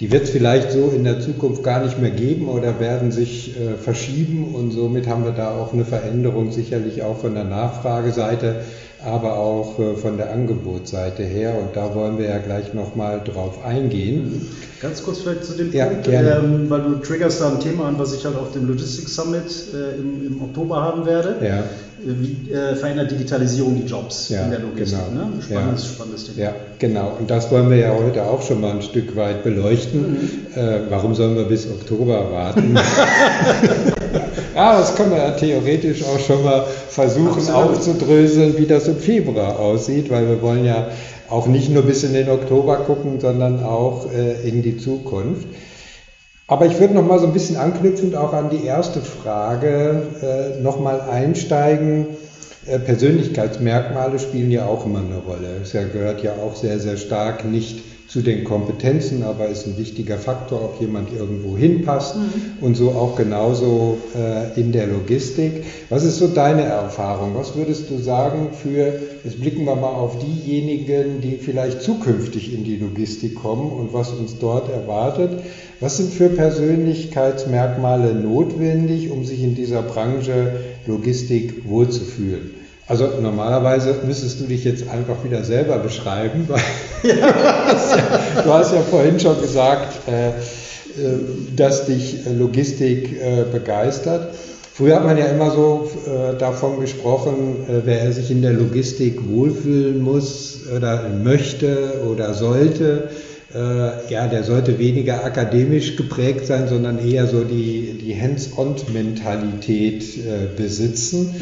die 0.00 0.12
wird 0.12 0.24
es 0.24 0.30
vielleicht 0.30 0.70
so 0.70 0.92
in 0.94 1.02
der 1.02 1.20
Zukunft 1.20 1.64
gar 1.64 1.82
nicht 1.84 1.98
mehr 1.98 2.10
geben 2.10 2.48
oder 2.48 2.78
werden 2.78 3.10
sich 3.10 3.56
äh, 3.56 3.74
verschieben. 3.74 4.54
Und 4.54 4.70
somit 4.70 5.08
haben 5.08 5.24
wir 5.24 5.32
da 5.32 5.56
auch 5.56 5.72
eine 5.72 5.84
Veränderung 5.84 6.52
sicherlich 6.52 7.02
auch 7.02 7.18
von 7.18 7.34
der 7.34 7.44
Nachfrageseite, 7.44 8.60
aber 9.04 9.38
auch 9.38 9.78
äh, 9.78 9.94
von 9.94 10.16
der 10.16 10.32
Angebotsseite 10.32 11.22
her 11.22 11.54
und 11.60 11.76
da 11.76 11.94
wollen 11.94 12.18
wir 12.18 12.26
ja 12.26 12.38
gleich 12.38 12.74
nochmal 12.74 13.20
drauf 13.24 13.64
eingehen. 13.64 14.48
Ganz 14.80 15.02
kurz 15.02 15.18
vielleicht 15.18 15.44
zu 15.44 15.54
dem 15.54 15.72
ja, 15.72 15.86
Punkt, 15.86 16.08
ähm, 16.08 16.68
weil 16.68 16.82
du 16.82 16.94
triggerst 16.96 17.40
da 17.40 17.50
ein 17.50 17.60
Thema 17.60 17.86
an, 17.86 17.98
was 17.98 18.14
ich 18.14 18.24
halt 18.24 18.36
auf 18.36 18.52
dem 18.52 18.66
Logistics 18.68 19.14
Summit 19.14 19.44
äh, 19.74 19.98
im, 19.98 20.26
im, 20.26 20.42
Oktober 20.42 20.82
haben 20.82 21.06
werde. 21.06 21.36
Ja. 21.44 21.64
Wie 22.00 22.52
äh, 22.52 22.76
verändert 22.76 23.10
Digitalisierung 23.10 23.74
die 23.74 23.88
Jobs 23.88 24.28
ja, 24.28 24.44
in 24.44 24.50
der 24.50 24.60
Logistik? 24.60 25.00
Genau. 25.10 25.24
Ne? 25.24 25.42
Spannendes, 25.42 25.84
ja. 25.84 25.94
spannendes 25.94 26.24
Thema. 26.26 26.38
Ja, 26.38 26.54
genau. 26.78 27.16
Und 27.18 27.28
das 27.28 27.50
wollen 27.50 27.70
wir 27.70 27.76
ja 27.76 27.92
heute 27.92 28.22
auch 28.22 28.42
schon 28.42 28.60
mal 28.60 28.70
ein 28.70 28.82
Stück 28.82 29.16
weit 29.16 29.42
beleuchten. 29.42 30.00
Mhm. 30.00 30.60
Äh, 30.60 30.80
warum 30.90 31.14
sollen 31.16 31.34
wir 31.34 31.44
bis 31.44 31.66
Oktober 31.66 32.30
warten? 32.30 32.78
ja, 34.54 34.78
das 34.78 34.94
können 34.94 35.10
wir 35.10 35.18
ja 35.18 35.30
theoretisch 35.32 36.04
auch 36.04 36.20
schon 36.20 36.44
mal 36.44 36.64
versuchen 36.88 37.38
Absolut. 37.38 37.70
aufzudröseln, 37.70 38.58
wie 38.58 38.66
das 38.66 38.87
im 38.88 38.96
Februar 38.96 39.58
aussieht, 39.58 40.10
weil 40.10 40.28
wir 40.28 40.42
wollen 40.42 40.64
ja 40.64 40.88
auch 41.28 41.46
nicht 41.46 41.70
nur 41.70 41.82
bis 41.82 42.04
in 42.04 42.14
den 42.14 42.28
Oktober 42.28 42.78
gucken, 42.78 43.20
sondern 43.20 43.62
auch 43.62 44.10
äh, 44.12 44.48
in 44.48 44.62
die 44.62 44.78
Zukunft. 44.78 45.46
Aber 46.46 46.64
ich 46.64 46.80
würde 46.80 46.94
noch 46.94 47.06
mal 47.06 47.18
so 47.18 47.26
ein 47.26 47.34
bisschen 47.34 47.56
anknüpfend 47.56 48.16
auch 48.16 48.32
an 48.32 48.48
die 48.48 48.64
erste 48.64 49.00
Frage 49.00 50.02
äh, 50.22 50.62
noch 50.62 50.80
mal 50.80 51.02
einsteigen. 51.02 52.06
Äh, 52.66 52.78
Persönlichkeitsmerkmale 52.78 54.18
spielen 54.18 54.50
ja 54.50 54.66
auch 54.66 54.86
immer 54.86 55.00
eine 55.00 55.18
Rolle. 55.18 55.60
Es 55.62 55.72
gehört 55.72 56.22
ja 56.22 56.32
auch 56.32 56.56
sehr, 56.56 56.80
sehr 56.80 56.96
stark 56.96 57.44
nicht 57.44 57.82
zu 58.08 58.22
den 58.22 58.44
Kompetenzen, 58.44 59.22
aber 59.22 59.48
ist 59.48 59.66
ein 59.66 59.76
wichtiger 59.76 60.16
Faktor, 60.16 60.64
ob 60.64 60.80
jemand 60.80 61.12
irgendwo 61.12 61.58
hinpasst 61.58 62.16
mhm. 62.16 62.64
und 62.64 62.74
so 62.74 62.92
auch 62.92 63.16
genauso 63.16 63.98
äh, 64.16 64.58
in 64.58 64.72
der 64.72 64.86
Logistik. 64.86 65.64
Was 65.90 66.04
ist 66.04 66.16
so 66.16 66.28
deine 66.28 66.62
Erfahrung? 66.62 67.34
Was 67.34 67.54
würdest 67.54 67.90
du 67.90 67.98
sagen 67.98 68.48
für, 68.54 68.98
jetzt 69.24 69.38
blicken 69.40 69.66
wir 69.66 69.76
mal 69.76 69.92
auf 69.92 70.18
diejenigen, 70.18 71.20
die 71.20 71.36
vielleicht 71.36 71.82
zukünftig 71.82 72.54
in 72.54 72.64
die 72.64 72.76
Logistik 72.76 73.34
kommen 73.34 73.70
und 73.70 73.92
was 73.92 74.10
uns 74.10 74.38
dort 74.38 74.70
erwartet? 74.70 75.42
Was 75.80 75.98
sind 75.98 76.10
für 76.10 76.30
Persönlichkeitsmerkmale 76.30 78.14
notwendig, 78.14 79.10
um 79.10 79.26
sich 79.26 79.42
in 79.42 79.54
dieser 79.54 79.82
Branche 79.82 80.60
Logistik 80.86 81.68
wohlzufühlen? 81.68 82.57
Also 82.88 83.06
normalerweise 83.20 83.96
müsstest 84.06 84.40
du 84.40 84.44
dich 84.44 84.64
jetzt 84.64 84.88
einfach 84.88 85.22
wieder 85.22 85.44
selber 85.44 85.76
beschreiben, 85.78 86.48
weil 86.48 86.62
du 88.44 88.50
hast 88.50 88.72
ja 88.72 88.80
vorhin 88.80 89.20
schon 89.20 89.38
gesagt, 89.42 90.08
äh, 90.08 90.28
äh, 90.28 90.32
dass 91.54 91.84
dich 91.84 92.20
Logistik 92.38 93.12
äh, 93.12 93.44
begeistert. 93.52 94.34
Früher 94.72 94.96
hat 94.96 95.04
man 95.04 95.18
ja 95.18 95.26
immer 95.26 95.50
so 95.50 95.90
davon 96.38 96.78
gesprochen, 96.78 97.66
wer 97.84 98.12
sich 98.12 98.30
in 98.30 98.42
der 98.42 98.52
Logistik 98.52 99.28
wohlfühlen 99.28 100.00
muss 100.00 100.60
oder 100.72 101.08
möchte 101.08 102.00
oder 102.08 102.32
sollte, 102.32 103.08
äh, 103.54 104.12
ja, 104.12 104.26
der 104.26 104.44
sollte 104.44 104.78
weniger 104.78 105.24
akademisch 105.24 105.96
geprägt 105.96 106.46
sein, 106.46 106.68
sondern 106.68 106.98
eher 106.98 107.26
so 107.26 107.44
die, 107.44 107.98
die 107.98 108.20
Hands-on-Mentalität 108.20 110.02
äh, 110.18 110.48
besitzen. 110.54 111.34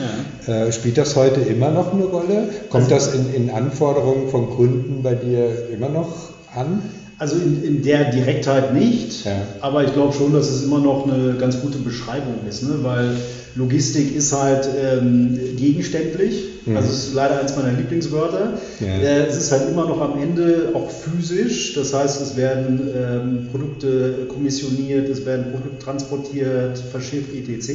Ja. 0.46 0.66
Äh, 0.66 0.72
spielt 0.72 0.98
das 0.98 1.16
heute 1.16 1.40
immer 1.40 1.70
noch 1.70 1.92
eine 1.92 2.04
Rolle? 2.04 2.48
Kommt 2.70 2.92
also, 2.92 3.10
das 3.10 3.14
in, 3.14 3.34
in 3.34 3.50
Anforderungen 3.50 4.28
von 4.28 4.50
Kunden 4.50 5.02
bei 5.02 5.14
dir 5.14 5.68
immer 5.72 5.88
noch 5.88 6.35
an? 6.56 6.82
Also 7.18 7.36
in, 7.36 7.64
in 7.64 7.82
der 7.82 8.10
Direktheit 8.10 8.74
nicht, 8.74 9.24
ja. 9.24 9.32
aber 9.60 9.84
ich 9.84 9.92
glaube 9.94 10.12
schon, 10.12 10.34
dass 10.34 10.50
es 10.50 10.64
immer 10.64 10.80
noch 10.80 11.10
eine 11.10 11.34
ganz 11.38 11.60
gute 11.62 11.78
Beschreibung 11.78 12.46
ist, 12.46 12.62
ne? 12.62 12.80
weil 12.82 13.16
Logistik 13.54 14.14
ist 14.14 14.34
halt 14.34 14.68
ähm, 14.78 15.38
gegenständlich. 15.56 16.44
Mhm. 16.66 16.76
Also 16.76 16.90
es 16.90 17.08
ist 17.08 17.14
leider 17.14 17.40
eins 17.40 17.56
meiner 17.56 17.72
Lieblingswörter. 17.72 18.58
Ja. 18.80 18.86
Äh, 18.86 19.26
es 19.26 19.36
ist 19.36 19.50
halt 19.50 19.70
immer 19.70 19.88
noch 19.88 20.00
am 20.00 20.20
Ende 20.20 20.72
auch 20.74 20.90
physisch. 20.90 21.72
Das 21.74 21.94
heißt, 21.94 22.20
es 22.20 22.36
werden 22.36 22.80
ähm, 22.94 23.48
Produkte 23.50 24.26
kommissioniert, 24.28 25.08
es 25.08 25.24
werden 25.24 25.52
Produkte 25.52 25.78
transportiert, 25.78 26.78
verschifft, 26.78 27.34
etc. 27.34 27.70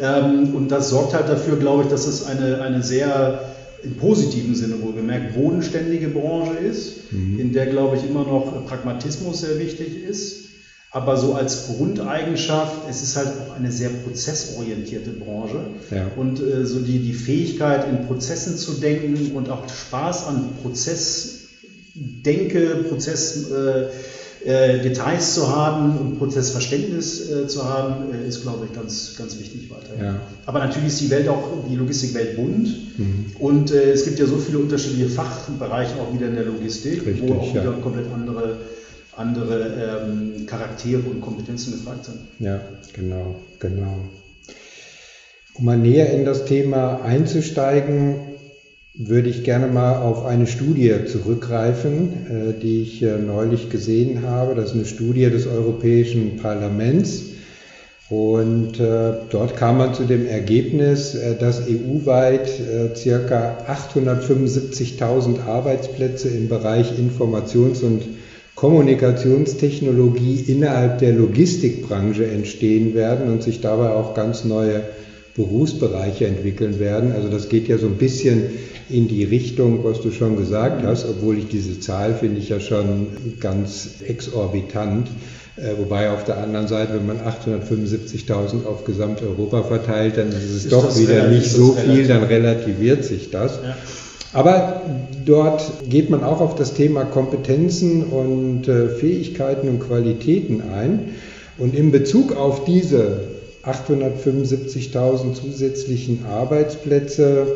Ähm, 0.00 0.54
und 0.54 0.68
das 0.70 0.88
sorgt 0.88 1.12
halt 1.12 1.28
dafür, 1.28 1.56
glaube 1.56 1.82
ich, 1.82 1.88
dass 1.90 2.06
es 2.06 2.24
eine, 2.24 2.62
eine 2.62 2.82
sehr 2.82 3.40
im 3.84 3.96
positiven 3.96 4.54
Sinne 4.54 4.80
wohlgemerkt 4.82 5.34
bodenständige 5.34 6.08
Branche 6.08 6.54
ist, 6.54 7.12
mhm. 7.12 7.38
in 7.38 7.52
der, 7.52 7.66
glaube 7.66 7.96
ich, 7.96 8.04
immer 8.04 8.24
noch 8.24 8.66
Pragmatismus 8.66 9.40
sehr 9.40 9.58
wichtig 9.58 10.02
ist. 10.02 10.44
Aber 10.90 11.16
so 11.16 11.34
als 11.34 11.66
Grundeigenschaft, 11.66 12.88
es 12.88 13.02
ist 13.02 13.16
halt 13.16 13.32
auch 13.40 13.56
eine 13.56 13.72
sehr 13.72 13.88
prozessorientierte 13.88 15.10
Branche. 15.10 15.66
Ja. 15.90 16.08
Und 16.14 16.40
äh, 16.40 16.64
so 16.64 16.78
die, 16.78 17.00
die 17.00 17.14
Fähigkeit, 17.14 17.88
in 17.88 18.06
Prozessen 18.06 18.56
zu 18.56 18.74
denken 18.74 19.32
und 19.34 19.50
auch 19.50 19.68
Spaß 19.68 20.28
an 20.28 20.50
Prozessdenke, 20.62 22.84
Prozessdetails 22.88 23.50
äh, 23.50 23.88
äh, 24.44 24.92
zu 25.18 25.54
haben 25.54 25.98
und 25.98 26.18
Prozessverständnis 26.18 27.30
äh, 27.30 27.46
zu 27.46 27.64
haben, 27.64 28.12
äh, 28.12 28.28
ist, 28.28 28.42
glaube 28.42 28.66
ich, 28.66 28.72
ganz, 28.72 29.16
ganz 29.16 29.38
wichtig 29.38 29.70
weiterhin. 29.70 30.04
Ja. 30.04 30.20
Aber 30.46 30.58
natürlich 30.58 30.88
ist 30.88 31.00
die 31.00 31.10
Welt 31.10 31.28
auch, 31.28 31.64
die 31.68 31.76
Logistikwelt 31.76 32.36
bunt. 32.36 32.98
Mhm. 32.98 33.26
Und 33.38 33.70
äh, 33.70 33.92
es 33.92 34.04
gibt 34.04 34.18
ja 34.18 34.26
so 34.26 34.36
viele 34.36 34.58
unterschiedliche 34.58 35.08
Fachbereiche 35.08 35.94
auch 36.00 36.12
wieder 36.12 36.28
in 36.28 36.34
der 36.34 36.44
Logistik, 36.44 37.06
Richtig, 37.06 37.28
wo 37.28 37.34
auch 37.34 37.54
ja. 37.54 37.62
wieder 37.62 37.72
komplett 37.72 38.06
andere 38.12 38.56
andere 39.16 40.06
ähm, 40.08 40.46
Charaktere 40.46 41.02
und 41.02 41.20
Kompetenzen 41.20 41.72
gefragt 41.72 42.06
sind. 42.06 42.18
Ja, 42.38 42.60
genau, 42.92 43.36
genau. 43.60 43.98
Um 45.54 45.64
mal 45.64 45.78
näher 45.78 46.12
in 46.12 46.24
das 46.24 46.46
Thema 46.46 47.02
einzusteigen, 47.02 48.33
würde 48.96 49.28
ich 49.28 49.42
gerne 49.42 49.66
mal 49.66 49.96
auf 49.96 50.24
eine 50.24 50.46
Studie 50.46 50.92
zurückgreifen, 51.06 52.12
äh, 52.30 52.60
die 52.60 52.82
ich 52.82 53.02
äh, 53.02 53.18
neulich 53.18 53.68
gesehen 53.68 54.22
habe. 54.22 54.54
Das 54.54 54.66
ist 54.66 54.74
eine 54.74 54.84
Studie 54.84 55.28
des 55.30 55.48
Europäischen 55.48 56.36
Parlaments. 56.36 57.24
Und 58.08 58.78
äh, 58.78 59.14
dort 59.30 59.56
kam 59.56 59.78
man 59.78 59.94
zu 59.94 60.04
dem 60.04 60.28
Ergebnis, 60.28 61.16
dass 61.40 61.62
EU-weit 61.62 62.48
circa 62.94 63.56
875.000 63.66 65.40
Arbeitsplätze 65.44 66.28
im 66.28 66.48
Bereich 66.48 66.92
Informations- 66.98 67.82
und 67.82 68.02
Kommunikationstechnologie 68.54 70.44
innerhalb 70.46 70.98
der 70.98 71.14
Logistikbranche 71.14 72.26
entstehen 72.26 72.94
werden 72.94 73.32
und 73.32 73.42
sich 73.42 73.62
dabei 73.62 73.88
auch 73.88 74.14
ganz 74.14 74.44
neue 74.44 74.82
Berufsbereiche 75.34 76.26
entwickeln 76.26 76.78
werden. 76.78 77.12
Also 77.12 77.28
das 77.28 77.48
geht 77.48 77.66
ja 77.68 77.78
so 77.78 77.86
ein 77.86 77.96
bisschen 77.96 78.50
in 78.88 79.08
die 79.08 79.24
Richtung, 79.24 79.84
was 79.84 80.00
du 80.00 80.10
schon 80.10 80.36
gesagt 80.36 80.84
hast, 80.84 81.06
obwohl 81.08 81.38
ich 81.38 81.48
diese 81.48 81.80
Zahl 81.80 82.14
finde 82.14 82.40
ich 82.40 82.48
ja 82.48 82.60
schon 82.60 83.08
ganz 83.40 83.96
exorbitant. 84.06 85.08
Äh, 85.56 85.78
wobei 85.78 86.10
auf 86.10 86.24
der 86.24 86.38
anderen 86.38 86.66
Seite, 86.66 86.94
wenn 86.94 87.06
man 87.06 87.18
875.000 87.20 88.66
auf 88.66 88.84
Gesamteuropa 88.84 89.62
verteilt, 89.62 90.16
dann 90.16 90.28
ist 90.28 90.50
es 90.50 90.64
ist 90.64 90.72
doch 90.72 90.98
wieder 90.98 91.28
nicht 91.28 91.48
so 91.48 91.72
viel, 91.72 92.06
dann 92.06 92.24
relativiert 92.24 93.04
sich 93.04 93.30
das. 93.30 93.60
Ja. 93.62 93.76
Aber 94.32 94.82
dort 95.24 95.62
geht 95.88 96.10
man 96.10 96.24
auch 96.24 96.40
auf 96.40 96.56
das 96.56 96.74
Thema 96.74 97.04
Kompetenzen 97.04 98.02
und 98.02 98.66
äh, 98.66 98.88
Fähigkeiten 98.88 99.68
und 99.68 99.78
Qualitäten 99.78 100.62
ein. 100.74 101.14
Und 101.56 101.76
in 101.76 101.92
Bezug 101.92 102.36
auf 102.36 102.64
diese 102.64 103.20
875.000 103.62 105.34
zusätzlichen 105.34 106.26
Arbeitsplätze 106.26 107.46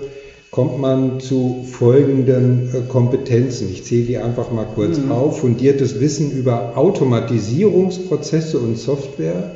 kommt 0.58 0.80
man 0.80 1.20
zu 1.20 1.64
folgenden 1.70 2.68
äh, 2.74 2.80
Kompetenzen. 2.88 3.70
Ich 3.70 3.84
zähle 3.84 4.06
die 4.06 4.18
einfach 4.18 4.50
mal 4.50 4.64
kurz 4.64 4.98
mhm. 4.98 5.12
auf. 5.12 5.38
Fundiertes 5.38 6.00
Wissen 6.00 6.32
über 6.32 6.76
Automatisierungsprozesse 6.76 8.58
und 8.58 8.76
Software, 8.76 9.52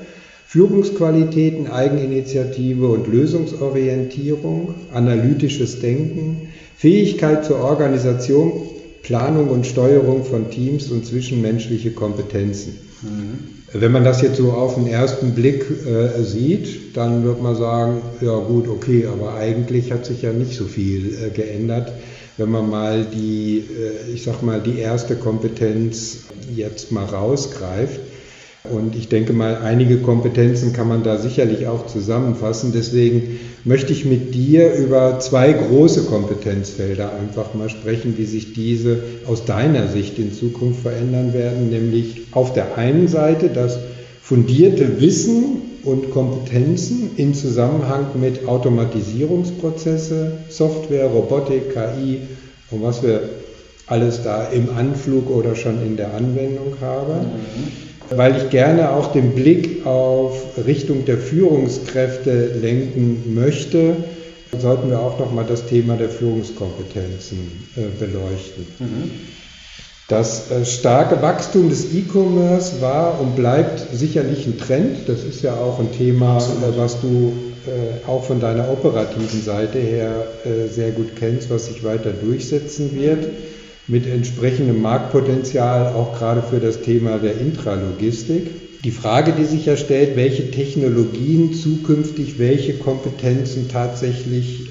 Führungsqualitäten, 0.47 1.67
Eigeninitiative 1.67 2.87
und 2.87 3.09
Lösungsorientierung, 3.09 4.77
analytisches 4.93 5.81
Denken, 5.81 6.51
Fähigkeit 6.77 7.45
zur 7.45 7.59
Organisation, 7.65 8.53
Planung 9.03 9.49
und 9.49 9.67
Steuerung 9.67 10.23
von 10.23 10.53
Teams 10.53 10.89
und 10.93 11.05
zwischenmenschliche 11.05 11.91
Kompetenzen. 11.91 12.79
Mhm. 13.03 13.62
Wenn 13.75 13.91
man 13.91 14.05
das 14.05 14.21
jetzt 14.21 14.37
so 14.37 14.53
auf 14.53 14.75
den 14.75 14.87
ersten 14.87 15.35
Blick 15.35 15.65
äh, 15.87 16.23
sieht, 16.23 16.95
dann 16.95 17.25
wird 17.25 17.41
man 17.41 17.57
sagen, 17.57 18.03
ja 18.21 18.37
gut, 18.37 18.69
okay, 18.69 19.07
aber 19.11 19.35
eigentlich 19.35 19.93
hat 19.93 20.05
sich 20.05 20.23
ja 20.23 20.33
nicht 20.33 20.55
so 20.55 20.65
viel 20.65 21.15
äh, 21.15 21.31
geändert. 21.31 21.91
Wenn 22.37 22.51
man 22.51 22.69
mal 22.69 23.05
die, 23.05 23.59
äh, 23.61 24.13
ich 24.13 24.25
sag 24.25 24.43
mal, 24.43 24.61
die 24.61 24.79
erste 24.79 25.17
Kompetenz 25.17 26.25
jetzt 26.55 26.93
mal 26.93 27.07
rausgreift, 27.07 28.01
und 28.71 28.95
ich 28.95 29.09
denke 29.09 29.33
mal, 29.33 29.57
einige 29.57 29.99
Kompetenzen 29.99 30.73
kann 30.73 30.87
man 30.87 31.03
da 31.03 31.19
sicherlich 31.19 31.67
auch 31.67 31.89
zusammenfassen. 31.89 32.71
Deswegen 32.73 33.41
möchte 33.65 33.93
ich 33.93 34.05
mit 34.05 34.37
dir 34.37 34.73
über 34.75 35.19
zwei 35.19 35.53
große 35.53 36.05
Kompetenzfelder 36.05 37.11
einfach 37.21 37.55
mal 37.55 37.69
sprechen, 37.69 38.15
wie 38.19 38.25
sich 38.25 38.53
diese 38.53 39.03
aus 39.27 39.45
deiner 39.45 39.89
Sicht 39.89 40.17
in 40.21 40.33
Zukunft 40.33 40.83
verändern 40.83 41.35
werden. 41.35 41.71
Nämlich 41.71 42.29
auf 42.31 42.53
der 42.53 42.79
einen 42.79 43.09
Seite 43.09 43.49
das 43.49 43.81
fundierte 44.23 45.01
Wissen 45.01 45.63
und 45.83 46.13
Kompetenzen 46.13 47.11
im 47.17 47.35
Zusammenhang 47.35 48.07
mit 48.21 48.47
Automatisierungsprozesse, 48.47 50.35
Software, 50.49 51.07
Robotik, 51.07 51.75
KI 51.75 52.21
und 52.71 52.85
was 52.85 53.03
wir 53.03 53.29
alles 53.89 54.23
da 54.23 54.47
im 54.47 54.69
Anflug 54.77 55.31
oder 55.31 55.57
schon 55.57 55.85
in 55.85 55.97
der 55.97 56.15
Anwendung 56.15 56.75
haben. 56.81 57.27
Mhm 57.27 57.92
weil 58.17 58.37
ich 58.37 58.51
gerne 58.51 58.91
auch 58.91 59.13
den 59.13 59.35
Blick 59.35 59.87
auf 59.87 60.59
Richtung 60.67 61.05
der 61.05 61.19
Führungskräfte 61.19 62.53
lenken 62.61 63.35
möchte, 63.35 63.97
sollten 64.59 64.91
wir 64.91 65.01
auch 65.01 65.19
noch 65.19 65.33
mal 65.33 65.45
das 65.49 65.67
Thema 65.67 65.97
der 65.97 66.11
Führungskompetenzen 66.11 67.39
äh, 67.77 67.81
beleuchten. 67.99 68.67
Mhm. 68.79 69.11
Das 70.09 70.51
äh, 70.51 70.65
starke 70.67 71.23
Wachstum 71.23 71.71
des 71.71 71.95
E-Commerce 71.95 72.81
war 72.81 73.19
und 73.21 73.35
bleibt 73.35 73.83
sicherlich 73.93 74.47
ein 74.47 74.59
Trend. 74.59 75.09
Das 75.09 75.25
ist 75.25 75.43
ja 75.43 75.55
auch 75.55 75.79
ein 75.79 75.93
Thema, 75.93 76.39
äh, 76.39 76.77
was 76.77 77.01
du 77.01 77.33
auch 78.09 78.25
von 78.25 78.41
deiner 78.41 78.69
operativen 78.73 79.41
Seite 79.41 79.79
her 79.79 80.27
sehr 80.69 80.91
gut 80.91 81.15
kennst, 81.15 81.49
was 81.49 81.67
sich 81.67 81.85
weiter 81.85 82.11
durchsetzen 82.11 82.91
wird, 82.93 83.29
mit 83.89 84.07
entsprechendem 84.07 84.81
Marktpotenzial, 84.81 85.95
auch 85.95 86.17
gerade 86.19 86.43
für 86.43 86.61
das 86.61 86.83
Thema 86.83 87.19
der 87.19 87.39
Intralogistik. 87.39 88.83
Die 88.85 88.91
Frage, 88.91 89.33
die 89.33 89.45
sich 89.45 89.67
ja 89.67 89.77
stellt, 89.77 90.17
welche 90.17 90.51
Technologien 90.51 91.53
zukünftig 91.53 92.39
welche 92.39 92.75
Kompetenzen 92.75 93.69
tatsächlich 93.69 94.71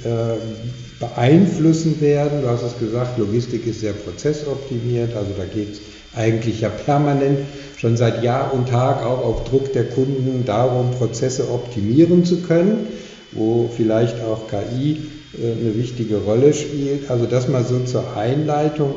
beeinflussen 1.01 2.00
werden. 2.00 2.41
Du 2.41 2.48
hast 2.48 2.63
es 2.63 2.80
gesagt, 2.80 3.18
Logistik 3.18 3.65
ist 3.68 3.82
sehr 3.82 3.94
prozessoptimiert, 3.94 5.15
also 5.15 5.32
da 5.38 5.44
geht 5.46 5.74
es 5.74 5.82
eigentlich 6.15 6.62
ja 6.62 6.70
permanent 6.70 7.39
schon 7.77 7.98
seit 7.98 8.24
Jahr 8.24 8.53
und 8.53 8.70
Tag 8.70 9.03
auch 9.03 9.25
auf 9.25 9.44
Druck 9.46 9.74
der 9.74 9.86
Kunden 9.86 10.44
darum, 10.46 10.91
Prozesse 10.91 11.50
optimieren 11.50 12.24
zu 12.24 12.41
können, 12.41 12.88
wo 13.32 13.70
vielleicht 13.75 14.22
auch 14.22 14.48
KI 14.48 14.91
äh, 14.94 14.98
eine 15.38 15.76
wichtige 15.78 16.18
Rolle 16.18 16.54
spielt. 16.54 17.10
Also 17.10 17.26
das 17.26 17.48
mal 17.48 17.64
so 17.64 17.80
zur 17.80 18.16
Einleitung. 18.16 18.96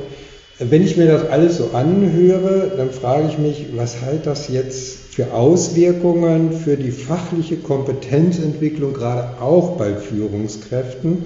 Wenn 0.59 0.85
ich 0.85 0.97
mir 0.97 1.07
das 1.07 1.29
alles 1.29 1.59
so 1.59 1.71
anhöre, 1.73 2.73
dann 2.77 2.91
frage 2.91 3.29
ich 3.29 3.39
mich, 3.39 3.67
was 3.75 4.01
hat 4.03 4.27
das 4.27 4.49
jetzt 4.49 5.15
für 5.15 5.33
Auswirkungen 5.33 6.53
für 6.53 6.77
die 6.77 6.93
fachliche 6.93 7.57
Kompetenzentwicklung, 7.57 8.95
gerade 8.95 9.41
auch 9.41 9.77
bei 9.77 9.95
Führungskräften? 9.95 11.25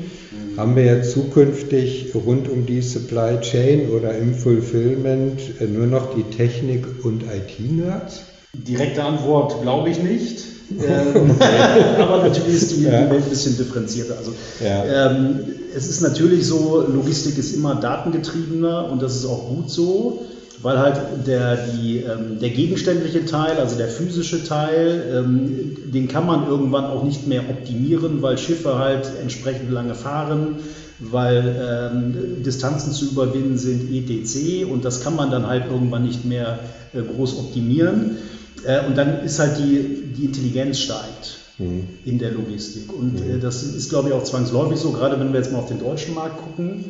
haben 0.58 0.74
wir 0.74 0.82
ja 0.82 1.02
zukünftig 1.02 2.12
rund 2.16 2.48
um 2.48 2.66
die 2.66 2.82
Supply 2.82 3.40
Chain 3.40 3.90
oder 3.90 4.18
im 4.18 4.34
Fulfillment 4.34 5.40
äh, 5.60 5.66
nur 5.66 5.86
noch 5.86 6.14
die 6.16 6.24
Technik- 6.24 7.04
und 7.04 7.22
IT-Nerds? 7.22 8.24
Direkte 8.54 9.04
Antwort 9.04 9.62
glaube 9.62 9.90
ich 9.90 10.02
nicht. 10.02 10.57
Ähm, 10.70 11.30
aber 11.98 12.28
natürlich 12.28 12.54
ist 12.54 12.76
die, 12.76 12.84
ja. 12.84 13.10
Welt 13.10 13.24
ein 13.24 13.30
bisschen 13.30 13.56
differenzierter. 13.56 14.16
Also, 14.18 14.32
ja. 14.62 15.10
ähm, 15.10 15.40
es 15.74 15.88
ist 15.88 16.00
natürlich 16.00 16.46
so, 16.46 16.84
Logistik 16.88 17.38
ist 17.38 17.54
immer 17.54 17.74
datengetriebener 17.76 18.90
und 18.90 19.02
das 19.02 19.16
ist 19.16 19.26
auch 19.26 19.48
gut 19.48 19.70
so 19.70 20.26
weil 20.62 20.78
halt 20.78 21.26
der, 21.26 21.56
die, 21.56 21.98
ähm, 21.98 22.38
der 22.40 22.50
gegenständliche 22.50 23.24
Teil, 23.24 23.58
also 23.58 23.76
der 23.76 23.88
physische 23.88 24.44
Teil, 24.44 25.04
ähm, 25.14 25.76
den 25.92 26.08
kann 26.08 26.26
man 26.26 26.48
irgendwann 26.48 26.84
auch 26.84 27.04
nicht 27.04 27.26
mehr 27.26 27.42
optimieren, 27.48 28.22
weil 28.22 28.38
Schiffe 28.38 28.78
halt 28.78 29.08
entsprechend 29.20 29.70
lange 29.70 29.94
fahren, 29.94 30.56
weil 30.98 31.92
ähm, 31.94 32.42
Distanzen 32.42 32.92
zu 32.92 33.06
überwinden 33.06 33.56
sind 33.56 33.92
etc. 33.92 34.64
Und 34.68 34.84
das 34.84 35.02
kann 35.02 35.14
man 35.14 35.30
dann 35.30 35.46
halt 35.46 35.64
irgendwann 35.70 36.04
nicht 36.04 36.24
mehr 36.24 36.58
äh, 36.92 37.02
groß 37.02 37.38
optimieren. 37.38 38.16
Äh, 38.64 38.86
und 38.86 38.96
dann 38.96 39.24
ist 39.24 39.38
halt 39.38 39.58
die, 39.58 40.12
die 40.16 40.24
Intelligenz 40.24 40.78
steigt 40.78 41.38
mhm. 41.58 41.88
in 42.04 42.18
der 42.18 42.32
Logistik. 42.32 42.92
Und 42.92 43.24
mhm. 43.24 43.36
äh, 43.36 43.38
das 43.38 43.62
ist, 43.62 43.90
glaube 43.90 44.08
ich, 44.08 44.14
auch 44.14 44.24
zwangsläufig 44.24 44.78
so, 44.78 44.92
gerade 44.92 45.18
wenn 45.20 45.32
wir 45.32 45.40
jetzt 45.40 45.52
mal 45.52 45.58
auf 45.58 45.68
den 45.68 45.80
deutschen 45.80 46.14
Markt 46.14 46.38
gucken. 46.38 46.84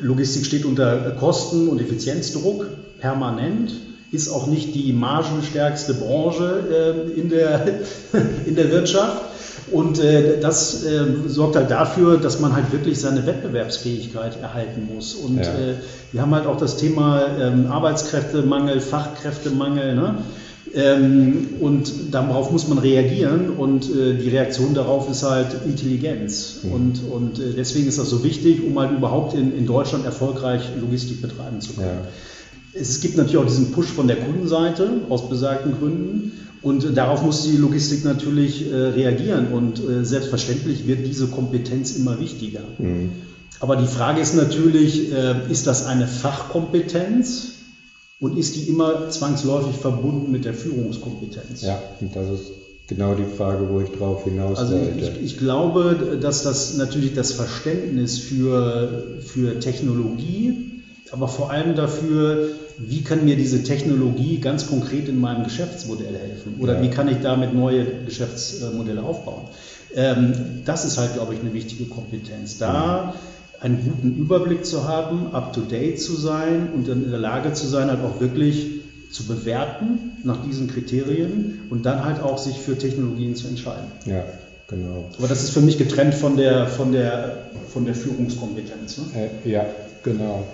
Logistik 0.00 0.46
steht 0.46 0.64
unter 0.64 1.10
Kosten- 1.12 1.68
und 1.68 1.80
Effizienzdruck 1.80 2.66
permanent, 3.00 3.72
ist 4.12 4.28
auch 4.28 4.46
nicht 4.46 4.74
die 4.74 4.92
margenstärkste 4.92 5.94
Branche 5.94 7.04
äh, 7.16 7.20
in, 7.20 7.28
der, 7.28 7.66
in 8.46 8.54
der 8.54 8.70
Wirtschaft. 8.70 9.22
Und 9.72 9.98
äh, 9.98 10.40
das 10.40 10.84
äh, 10.84 11.04
sorgt 11.26 11.56
halt 11.56 11.70
dafür, 11.70 12.18
dass 12.18 12.38
man 12.38 12.54
halt 12.54 12.70
wirklich 12.70 13.00
seine 13.00 13.26
Wettbewerbsfähigkeit 13.26 14.40
erhalten 14.40 14.88
muss. 14.94 15.14
Und 15.14 15.38
ja. 15.38 15.42
äh, 15.42 15.74
wir 16.12 16.20
haben 16.20 16.34
halt 16.34 16.46
auch 16.46 16.58
das 16.58 16.76
Thema 16.76 17.22
ähm, 17.40 17.66
Arbeitskräftemangel, 17.70 18.80
Fachkräftemangel. 18.80 19.94
Ne? 19.94 20.16
Ähm, 20.76 21.48
und 21.60 21.92
darauf 22.10 22.50
muss 22.50 22.66
man 22.66 22.78
reagieren 22.78 23.50
und 23.50 23.84
äh, 23.84 24.14
die 24.14 24.28
Reaktion 24.28 24.74
darauf 24.74 25.08
ist 25.08 25.22
halt 25.22 25.48
Intelligenz. 25.66 26.60
Mhm. 26.64 26.72
Und, 26.72 27.00
und 27.10 27.38
äh, 27.38 27.52
deswegen 27.56 27.86
ist 27.86 27.98
das 27.98 28.10
so 28.10 28.24
wichtig, 28.24 28.64
um 28.66 28.76
halt 28.78 28.90
überhaupt 28.90 29.34
in, 29.34 29.56
in 29.56 29.66
Deutschland 29.66 30.04
erfolgreich 30.04 30.62
Logistik 30.80 31.22
betreiben 31.22 31.60
zu 31.60 31.74
können. 31.74 32.00
Ja. 32.02 32.80
Es 32.80 33.00
gibt 33.00 33.16
natürlich 33.16 33.36
auch 33.36 33.46
diesen 33.46 33.70
Push 33.70 33.86
von 33.86 34.08
der 34.08 34.16
Kundenseite 34.16 34.88
aus 35.08 35.28
besagten 35.28 35.78
Gründen. 35.78 36.32
Und 36.60 36.96
darauf 36.96 37.22
muss 37.22 37.44
die 37.44 37.56
Logistik 37.56 38.04
natürlich 38.04 38.72
äh, 38.72 38.74
reagieren. 38.74 39.52
Und 39.52 39.80
selbstverständlich 40.02 40.88
wird 40.88 41.06
diese 41.06 41.28
Kompetenz 41.28 41.92
immer 41.92 42.18
wichtiger. 42.18 42.62
Mhm. 42.78 43.12
Aber 43.60 43.76
die 43.76 43.86
Frage 43.86 44.20
ist 44.20 44.34
natürlich, 44.34 45.12
ist 45.48 45.68
das 45.68 45.86
eine 45.86 46.08
Fachkompetenz? 46.08 47.52
Und 48.24 48.38
ist 48.38 48.56
die 48.56 48.70
immer 48.70 49.10
zwangsläufig 49.10 49.76
verbunden 49.76 50.32
mit 50.32 50.46
der 50.46 50.54
Führungskompetenz? 50.54 51.60
Ja, 51.60 51.78
und 52.00 52.16
das 52.16 52.30
ist 52.30 52.52
genau 52.86 53.14
die 53.14 53.24
Frage, 53.24 53.68
wo 53.68 53.82
ich 53.82 53.90
drauf 53.90 54.24
hinaus 54.24 54.58
also 54.58 54.76
wollte. 54.76 54.98
Ich, 54.98 55.32
ich, 55.32 55.36
glaube, 55.36 56.18
dass 56.22 56.42
das 56.42 56.78
natürlich 56.78 57.12
das 57.12 57.32
Verständnis 57.32 58.18
für, 58.18 59.20
für 59.20 59.60
Technologie, 59.60 60.54
aber 61.12 61.28
vor 61.28 61.50
allem 61.50 61.76
dafür, 61.76 62.48
wie 62.78 63.02
kann 63.02 63.26
mir 63.26 63.36
diese 63.36 63.62
Technologie 63.62 64.40
ganz 64.40 64.68
konkret 64.68 65.06
in 65.10 65.20
meinem 65.20 65.44
Geschäftsmodell 65.44 66.16
helfen 66.16 66.56
oder 66.60 66.76
ja. 66.76 66.82
wie 66.82 66.88
kann 66.88 67.08
ich 67.08 67.18
damit 67.20 67.52
neue 67.52 67.84
Geschäftsmodelle 68.06 69.02
aufbauen. 69.02 69.42
Ähm, 69.94 70.32
das 70.64 70.86
ist 70.86 70.96
halt, 70.96 71.12
glaube 71.12 71.34
ich, 71.34 71.40
eine 71.40 71.52
wichtige 71.52 71.84
Kompetenz. 71.84 72.56
Da 72.56 73.12
mhm 73.12 73.33
einen 73.64 73.82
guten 73.82 74.14
Überblick 74.16 74.66
zu 74.66 74.86
haben, 74.86 75.32
up-to-date 75.32 75.98
zu 75.98 76.14
sein 76.14 76.68
und 76.74 76.86
in 76.86 77.10
der 77.10 77.18
Lage 77.18 77.54
zu 77.54 77.66
sein, 77.66 77.88
halt 77.88 78.00
auch 78.04 78.20
wirklich 78.20 78.82
zu 79.10 79.26
bewerten 79.26 80.18
nach 80.22 80.44
diesen 80.44 80.68
Kriterien 80.68 81.62
und 81.70 81.86
dann 81.86 82.04
halt 82.04 82.22
auch 82.22 82.36
sich 82.36 82.58
für 82.58 82.76
Technologien 82.76 83.36
zu 83.36 83.48
entscheiden. 83.48 83.86
Ja, 84.04 84.24
genau. 84.68 85.04
Aber 85.16 85.28
das 85.28 85.44
ist 85.44 85.50
für 85.50 85.62
mich 85.62 85.78
getrennt 85.78 86.14
von 86.14 86.36
der, 86.36 86.66
von 86.66 86.92
der, 86.92 87.48
von 87.72 87.86
der 87.86 87.94
Führungskompetenz. 87.94 88.98
Ne? 88.98 89.04
Äh, 89.44 89.50
ja, 89.50 89.64
genau. 90.02 90.44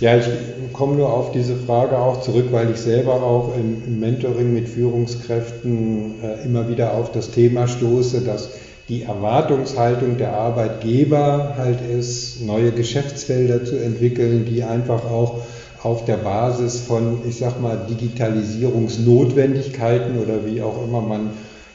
Ja, 0.00 0.18
ich 0.18 0.26
komme 0.74 0.96
nur 0.96 1.10
auf 1.10 1.32
diese 1.32 1.56
Frage 1.56 1.96
auch 1.96 2.20
zurück, 2.20 2.48
weil 2.50 2.70
ich 2.70 2.78
selber 2.78 3.22
auch 3.22 3.56
im, 3.56 3.98
Mentoring 3.98 4.52
mit 4.52 4.68
Führungskräften 4.68 6.22
äh, 6.22 6.44
immer 6.44 6.68
wieder 6.68 6.92
auf 6.92 7.12
das 7.12 7.30
Thema 7.30 7.66
stoße, 7.66 8.20
dass 8.20 8.50
die 8.88 9.02
Erwartungshaltung 9.02 10.16
der 10.16 10.32
Arbeitgeber 10.32 11.54
halt 11.56 11.80
ist, 11.82 12.40
neue 12.42 12.72
Geschäftsfelder 12.72 13.64
zu 13.64 13.76
entwickeln, 13.76 14.46
die 14.46 14.62
einfach 14.62 15.04
auch 15.04 15.42
auf 15.82 16.06
der 16.06 16.16
Basis 16.16 16.80
von, 16.80 17.18
ich 17.28 17.36
sag 17.36 17.60
mal, 17.60 17.78
Digitalisierungsnotwendigkeiten 17.88 20.18
oder 20.18 20.46
wie 20.46 20.62
auch 20.62 20.82
immer 20.82 21.02
man 21.02 21.30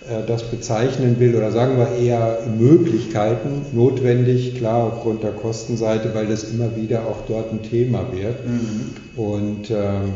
äh, 0.10 0.23
das 0.28 0.43
bezeichnen 0.43 1.19
will, 1.19 1.36
oder 1.36 1.52
sagen 1.52 1.78
wir 1.78 1.89
eher 2.04 2.39
Möglichkeiten, 2.58 3.67
notwendig, 3.73 4.56
klar 4.56 4.84
aufgrund 4.84 5.21
der 5.23 5.32
Kostenseite, 5.32 6.13
weil 6.13 6.28
das 6.28 6.43
immer 6.43 6.76
wieder 6.76 7.06
auch 7.06 7.21
dort 7.28 7.54
ein 7.54 7.62
Thema 7.62 8.08
wird. 8.12 8.45
Mhm. 8.45 8.91
Und 9.15 9.71
ähm, 9.71 10.15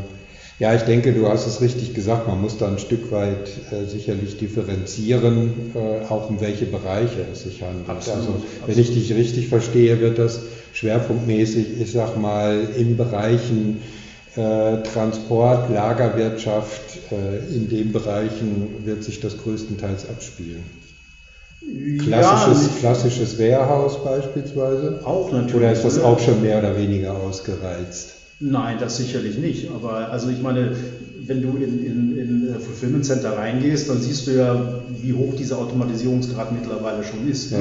ja, 0.59 0.73
ich 0.73 0.81
denke, 0.83 1.13
du 1.13 1.27
hast 1.27 1.45
es 1.45 1.61
richtig 1.61 1.93
gesagt, 1.93 2.27
man 2.27 2.41
muss 2.41 2.57
da 2.57 2.67
ein 2.67 2.79
Stück 2.79 3.11
weit 3.11 3.49
äh, 3.71 3.85
sicherlich 3.85 4.37
differenzieren, 4.37 5.71
äh, 5.75 6.05
auch 6.05 6.29
um 6.29 6.41
welche 6.41 6.65
Bereiche 6.65 7.25
es 7.31 7.43
sich 7.43 7.61
handelt. 7.61 7.87
Absolut, 7.87 8.17
also 8.17 8.33
wenn 8.33 8.61
absolut. 8.61 8.77
ich 8.77 8.93
dich 8.93 9.13
richtig 9.13 9.47
verstehe, 9.49 9.99
wird 9.99 10.17
das 10.17 10.41
schwerpunktmäßig, 10.73 11.79
ich 11.79 11.91
sag 11.91 12.17
mal, 12.17 12.59
in 12.75 12.97
Bereichen 12.97 13.81
äh, 14.35 14.81
Transport, 14.81 15.69
Lagerwirtschaft, 15.69 17.11
äh, 17.11 17.55
in 17.55 17.69
den 17.69 17.91
Bereichen 17.91 18.83
wird 18.83 19.03
sich 19.03 19.19
das 19.19 19.37
größtenteils 19.37 20.09
abspielen. 20.09 20.63
Klassisches, 21.99 22.67
ja, 22.75 22.79
klassisches 22.79 23.39
Warehouse 23.39 24.03
beispielsweise? 24.03 25.01
Auch 25.03 25.31
natürlich. 25.31 25.55
Oder 25.55 25.71
ist 25.71 25.83
das 25.83 25.99
auch 25.99 26.19
schon 26.19 26.41
mehr 26.41 26.59
oder 26.59 26.77
weniger 26.77 27.15
ausgereizt? 27.15 28.16
Nein, 28.39 28.77
das 28.79 28.97
sicherlich 28.97 29.37
nicht. 29.37 29.71
Aber 29.71 30.11
also 30.11 30.29
ich 30.29 30.41
meine, 30.41 30.75
wenn 31.25 31.41
du 31.41 31.57
in, 31.57 31.85
in, 31.85 32.17
in 32.17 32.59
Fulfillment 32.59 33.05
Center 33.05 33.37
reingehst, 33.37 33.89
dann 33.89 33.99
siehst 33.99 34.27
du 34.27 34.31
ja, 34.31 34.81
wie 35.01 35.13
hoch 35.13 35.35
dieser 35.35 35.57
Automatisierungsgrad 35.57 36.51
mittlerweile 36.51 37.03
schon 37.03 37.27
ist. 37.27 37.51
Ne? 37.51 37.59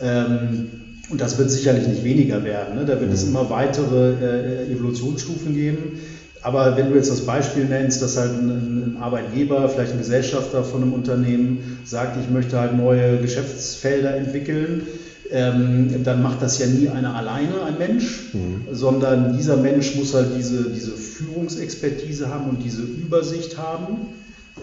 Ja. 0.00 0.26
Ähm, 0.26 0.68
und 1.10 1.20
das 1.20 1.38
wird 1.38 1.50
sicherlich 1.50 1.88
nicht 1.88 2.04
weniger 2.04 2.44
werden. 2.44 2.76
Ne? 2.76 2.84
Da 2.84 3.00
wird 3.00 3.08
mhm. 3.08 3.14
es 3.14 3.24
immer 3.24 3.50
weitere 3.50 4.12
äh, 4.12 4.72
Evolutionsstufen 4.72 5.54
geben. 5.54 5.98
Aber 6.42 6.76
wenn 6.76 6.90
du 6.90 6.96
jetzt 6.96 7.10
das 7.10 7.26
Beispiel 7.26 7.64
nennst, 7.64 8.00
dass 8.00 8.16
halt 8.16 8.30
ein, 8.32 8.48
ein, 8.48 8.96
Arbeitgeber, 9.00 9.68
vielleicht 9.68 9.92
ein 9.92 9.98
Gesellschafter 9.98 10.62
von 10.64 10.82
einem 10.82 10.92
Unternehmen 10.92 11.80
sagt, 11.84 12.16
ich 12.22 12.30
möchte 12.30 12.58
halt 12.58 12.76
neue 12.76 13.18
Geschäftsfelder 13.18 14.16
entwickeln, 14.16 14.82
ähm, 15.30 16.04
dann 16.04 16.22
macht 16.22 16.42
das 16.42 16.58
ja 16.58 16.66
nie 16.66 16.88
einer 16.88 17.14
alleine, 17.14 17.62
ein 17.66 17.78
Mensch, 17.78 18.32
mhm. 18.32 18.66
sondern 18.72 19.36
dieser 19.36 19.56
Mensch 19.56 19.94
muss 19.96 20.14
halt 20.14 20.28
diese, 20.36 20.70
diese 20.70 20.92
Führungsexpertise 20.92 22.28
haben 22.28 22.50
und 22.50 22.62
diese 22.64 22.82
Übersicht 22.82 23.58
haben. 23.58 24.08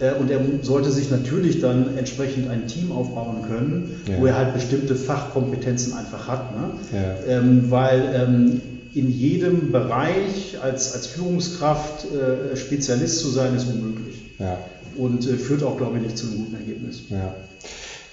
Äh, 0.00 0.14
und 0.20 0.30
er 0.30 0.40
sollte 0.62 0.90
sich 0.90 1.10
natürlich 1.10 1.60
dann 1.60 1.96
entsprechend 1.96 2.50
ein 2.50 2.66
Team 2.66 2.92
aufbauen 2.92 3.42
können, 3.48 4.00
ja. 4.08 4.18
wo 4.18 4.26
er 4.26 4.36
halt 4.36 4.54
bestimmte 4.54 4.94
Fachkompetenzen 4.94 5.94
einfach 5.94 6.28
hat. 6.28 6.52
Ne? 6.56 6.70
Ja. 6.92 7.38
Ähm, 7.38 7.70
weil 7.70 8.12
ähm, 8.14 8.60
in 8.94 9.10
jedem 9.10 9.72
Bereich 9.72 10.58
als, 10.62 10.94
als 10.94 11.06
Führungskraft 11.06 12.06
äh, 12.06 12.56
Spezialist 12.56 13.20
zu 13.20 13.28
sein, 13.28 13.54
ist 13.54 13.68
unmöglich. 13.68 14.16
Ja. 14.38 14.58
Und 14.96 15.26
äh, 15.28 15.36
führt 15.36 15.62
auch, 15.62 15.76
glaube 15.76 15.98
ich, 15.98 16.04
nicht 16.04 16.18
zu 16.18 16.26
einem 16.26 16.38
guten 16.38 16.56
Ergebnis. 16.56 17.02
Ja. 17.10 17.34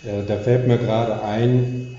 Äh, 0.06 0.26
da 0.28 0.36
fällt 0.38 0.68
mir 0.68 0.78
gerade 0.78 1.24
ein, 1.24 1.93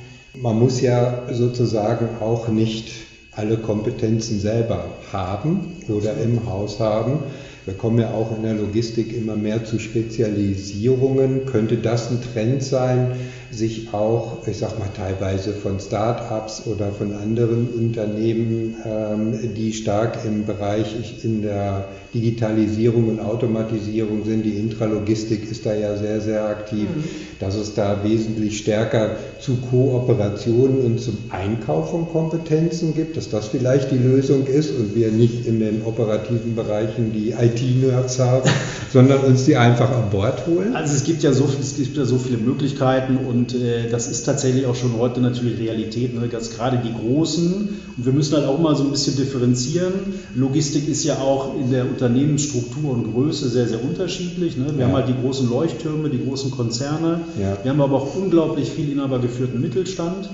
man 0.44 0.58
muss 0.58 0.82
ja 0.82 1.22
sozusagen 1.32 2.20
auch 2.20 2.48
nicht 2.48 2.92
alle 3.32 3.56
Kompetenzen 3.56 4.38
selber 4.38 4.84
haben 5.10 5.82
oder 5.88 6.18
im 6.18 6.44
Haus 6.46 6.80
haben. 6.80 7.20
Wir 7.64 7.74
kommen 7.74 7.98
ja 7.98 8.10
auch 8.10 8.36
in 8.36 8.42
der 8.42 8.54
Logistik 8.54 9.16
immer 9.16 9.36
mehr 9.36 9.64
zu 9.64 9.78
Spezialisierungen. 9.78 11.46
Könnte 11.46 11.78
das 11.78 12.10
ein 12.10 12.18
Trend 12.20 12.62
sein, 12.62 13.12
sich 13.50 13.94
auch, 13.94 14.46
ich 14.46 14.58
sag 14.58 14.78
mal, 14.78 14.88
teilweise 14.94 15.52
von 15.52 15.80
Start-ups 15.80 16.66
oder 16.66 16.90
von 16.92 17.14
anderen 17.14 17.68
Unternehmen, 17.68 18.76
ähm, 18.84 19.54
die 19.54 19.72
stark 19.72 20.18
im 20.26 20.44
Bereich 20.44 21.24
in 21.24 21.42
der 21.42 21.88
Digitalisierung 22.12 23.08
und 23.08 23.20
Automatisierung 23.20 24.24
sind, 24.24 24.44
die 24.44 24.56
Intralogistik 24.56 25.50
ist 25.50 25.66
da 25.66 25.74
ja 25.74 25.96
sehr, 25.96 26.20
sehr 26.20 26.44
aktiv, 26.44 26.88
mhm. 26.94 27.04
dass 27.40 27.56
es 27.56 27.74
da 27.74 28.04
wesentlich 28.04 28.58
stärker 28.58 29.16
zu 29.40 29.56
Kooperationen 29.56 30.84
und 30.84 31.00
zum 31.00 31.18
Einkauf 31.30 31.90
von 31.90 32.08
Kompetenzen 32.08 32.94
gibt, 32.94 33.16
dass 33.16 33.30
das 33.30 33.48
vielleicht 33.48 33.90
die 33.90 33.98
Lösung 33.98 34.46
ist 34.46 34.70
und 34.70 34.94
wir 34.94 35.10
nicht 35.10 35.46
in 35.46 35.58
den 35.58 35.82
operativen 35.82 36.54
Bereichen 36.54 37.12
die 37.12 37.34
IT-Nerds 37.54 38.18
haben, 38.18 38.48
sondern 38.92 39.20
uns 39.20 39.44
die 39.44 39.56
einfach 39.56 39.90
an 39.90 40.10
Bord 40.10 40.46
holen? 40.46 40.74
Also 40.74 40.94
es 40.94 41.04
gibt 41.04 41.22
ja 41.22 41.32
so, 41.32 41.48
es 41.60 41.76
gibt 41.76 41.96
ja 41.96 42.04
so 42.04 42.18
viele 42.18 42.38
Möglichkeiten 42.38 43.16
und 43.16 43.54
äh, 43.54 43.88
das 43.90 44.08
ist 44.08 44.24
tatsächlich 44.24 44.66
auch 44.66 44.74
schon 44.74 44.96
heute 44.98 45.20
natürlich 45.20 45.58
Realität, 45.58 46.14
ne? 46.14 46.28
dass 46.28 46.50
gerade 46.50 46.78
die 46.78 46.92
Großen, 46.92 47.68
und 47.96 48.06
wir 48.06 48.12
müssen 48.12 48.36
halt 48.36 48.46
auch 48.46 48.58
mal 48.58 48.76
so 48.76 48.84
ein 48.84 48.90
bisschen 48.90 49.16
differenzieren, 49.16 49.92
Logistik 50.34 50.88
ist 50.88 51.04
ja 51.04 51.18
auch 51.18 51.58
in 51.58 51.70
der 51.70 51.86
Unternehmensstruktur 51.86 52.92
und 52.92 53.12
Größe 53.12 53.48
sehr, 53.48 53.66
sehr 53.66 53.82
unterschiedlich. 53.82 54.56
Ne? 54.56 54.66
Wir 54.74 54.82
ja. 54.82 54.86
haben 54.86 54.94
halt 54.94 55.08
die 55.08 55.20
großen 55.20 55.48
Leuchttürme, 55.48 56.08
die 56.10 56.24
großen 56.24 56.50
Konzerne, 56.50 57.20
ja. 57.40 57.56
wir 57.62 57.70
haben 57.70 57.80
aber 57.80 57.96
auch 57.96 58.14
unglaublich 58.14 58.70
viel 58.70 58.92
inhabergeführten 58.92 59.60
Mittelstand. 59.60 60.28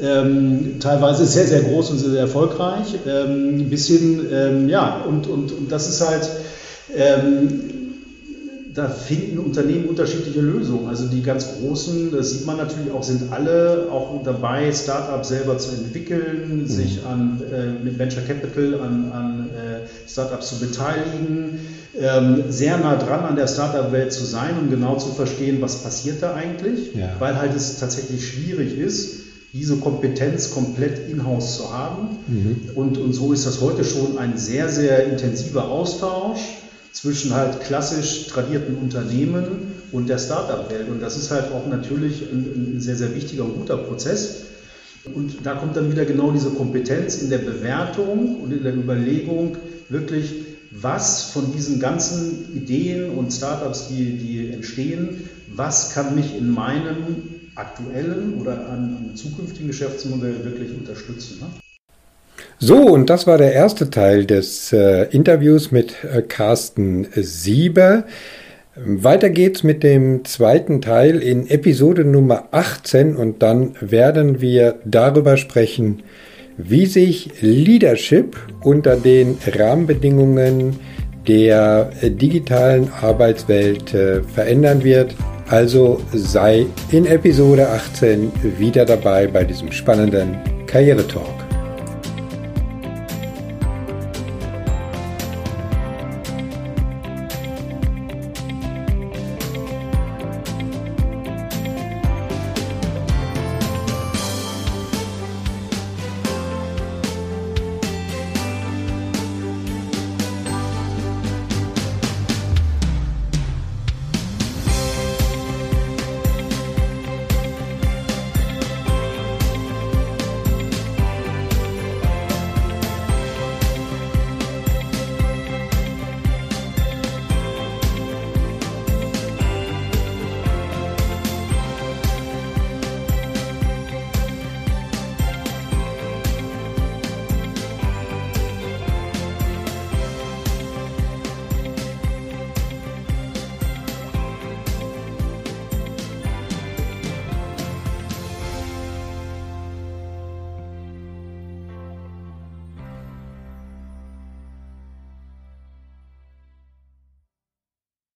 Ähm, 0.00 0.80
teilweise 0.80 1.26
sehr, 1.26 1.46
sehr 1.46 1.60
groß 1.60 1.90
und 1.90 1.98
sehr, 1.98 2.10
sehr 2.10 2.20
erfolgreich, 2.22 2.94
ähm, 3.06 3.68
bis 3.68 3.86
hin, 3.88 4.26
ähm, 4.32 4.68
ja, 4.68 5.04
und, 5.06 5.26
und, 5.26 5.52
und 5.52 5.70
das 5.70 5.86
ist 5.86 6.00
halt, 6.00 6.28
ähm, 6.96 7.72
da 8.74 8.88
finden 8.88 9.38
Unternehmen 9.38 9.86
unterschiedliche 9.86 10.40
Lösungen. 10.40 10.88
Also 10.88 11.06
die 11.06 11.22
ganz 11.22 11.46
großen, 11.58 12.10
das 12.10 12.30
sieht 12.30 12.46
man 12.46 12.56
natürlich 12.56 12.90
auch, 12.90 13.02
sind 13.02 13.32
alle 13.32 13.88
auch 13.90 14.22
dabei, 14.24 14.72
Startups 14.72 15.28
selber 15.28 15.58
zu 15.58 15.72
entwickeln, 15.72 16.62
mhm. 16.62 16.66
sich 16.66 17.04
an, 17.04 17.40
äh, 17.52 17.84
mit 17.84 17.98
Venture 17.98 18.22
Capital 18.22 18.80
an, 18.80 19.12
an 19.12 19.50
äh, 19.50 20.08
Startups 20.08 20.48
zu 20.48 20.60
beteiligen, 20.60 21.60
ähm, 21.98 22.44
sehr 22.48 22.78
nah 22.78 22.96
dran 22.96 23.24
an 23.24 23.36
der 23.36 23.46
Startup-Welt 23.46 24.12
zu 24.12 24.24
sein, 24.24 24.56
um 24.58 24.70
genau 24.70 24.96
zu 24.96 25.10
verstehen, 25.10 25.60
was 25.60 25.82
passiert 25.82 26.22
da 26.22 26.34
eigentlich, 26.34 26.94
ja. 26.94 27.10
weil 27.18 27.36
halt 27.36 27.54
es 27.54 27.78
tatsächlich 27.78 28.26
schwierig 28.26 28.78
ist, 28.78 29.20
diese 29.52 29.76
Kompetenz 29.76 30.50
komplett 30.50 31.10
in-house 31.10 31.58
zu 31.58 31.70
haben. 31.74 32.16
Mhm. 32.26 32.70
Und, 32.74 32.96
und 32.96 33.12
so 33.12 33.34
ist 33.34 33.44
das 33.44 33.60
heute 33.60 33.84
schon 33.84 34.16
ein 34.16 34.38
sehr, 34.38 34.70
sehr 34.70 35.04
intensiver 35.04 35.66
Austausch 35.66 36.61
zwischen 36.92 37.34
halt 37.34 37.60
klassisch 37.60 38.26
tradierten 38.26 38.76
Unternehmen 38.76 39.44
und 39.92 40.08
der 40.08 40.18
Startup-Welt. 40.18 40.88
Und 40.88 41.00
das 41.00 41.16
ist 41.16 41.30
halt 41.30 41.52
auch 41.52 41.66
natürlich 41.66 42.22
ein, 42.22 42.76
ein, 42.76 42.80
sehr, 42.80 42.96
sehr 42.96 43.14
wichtiger 43.14 43.44
und 43.44 43.54
guter 43.54 43.78
Prozess. 43.78 44.44
Und 45.14 45.44
da 45.44 45.54
kommt 45.54 45.76
dann 45.76 45.90
wieder 45.90 46.04
genau 46.04 46.30
diese 46.30 46.50
Kompetenz 46.50 47.22
in 47.22 47.30
der 47.30 47.38
Bewertung 47.38 48.40
und 48.40 48.52
in 48.52 48.62
der 48.62 48.74
Überlegung, 48.74 49.56
wirklich, 49.88 50.32
was 50.70 51.24
von 51.24 51.52
diesen 51.52 51.80
ganzen 51.80 52.54
Ideen 52.56 53.10
und 53.10 53.32
Startups, 53.32 53.88
die, 53.88 54.16
die 54.16 54.50
entstehen, 54.50 55.28
was 55.48 55.92
kann 55.92 56.14
mich 56.14 56.36
in 56.36 56.50
meinem 56.50 56.96
aktuellen 57.54 58.40
oder 58.40 58.68
an, 58.68 58.96
an 58.96 59.16
zukünftigen 59.16 59.66
Geschäftsmodell 59.66 60.44
wirklich 60.44 60.70
unterstützen. 60.70 61.40
Ne? 61.40 61.61
So, 62.64 62.76
und 62.76 63.10
das 63.10 63.26
war 63.26 63.38
der 63.38 63.52
erste 63.54 63.90
Teil 63.90 64.24
des 64.24 64.72
äh, 64.72 65.08
Interviews 65.10 65.72
mit 65.72 65.96
äh, 66.04 66.22
Carsten 66.22 67.08
Sieber. 67.12 68.04
Weiter 68.76 69.30
geht's 69.30 69.64
mit 69.64 69.82
dem 69.82 70.24
zweiten 70.24 70.80
Teil 70.80 71.18
in 71.18 71.50
Episode 71.50 72.04
Nummer 72.04 72.44
18 72.52 73.16
und 73.16 73.42
dann 73.42 73.74
werden 73.80 74.40
wir 74.40 74.76
darüber 74.84 75.36
sprechen, 75.38 76.04
wie 76.56 76.86
sich 76.86 77.30
Leadership 77.40 78.36
unter 78.62 78.94
den 78.94 79.38
Rahmenbedingungen 79.44 80.78
der 81.26 81.90
äh, 82.00 82.10
digitalen 82.10 82.92
Arbeitswelt 83.00 83.92
äh, 83.92 84.22
verändern 84.22 84.84
wird. 84.84 85.16
Also 85.48 86.00
sei 86.12 86.66
in 86.92 87.06
Episode 87.06 87.66
18 87.70 88.30
wieder 88.56 88.84
dabei 88.84 89.26
bei 89.26 89.42
diesem 89.42 89.72
spannenden 89.72 90.36
Karrieretalk. 90.68 91.41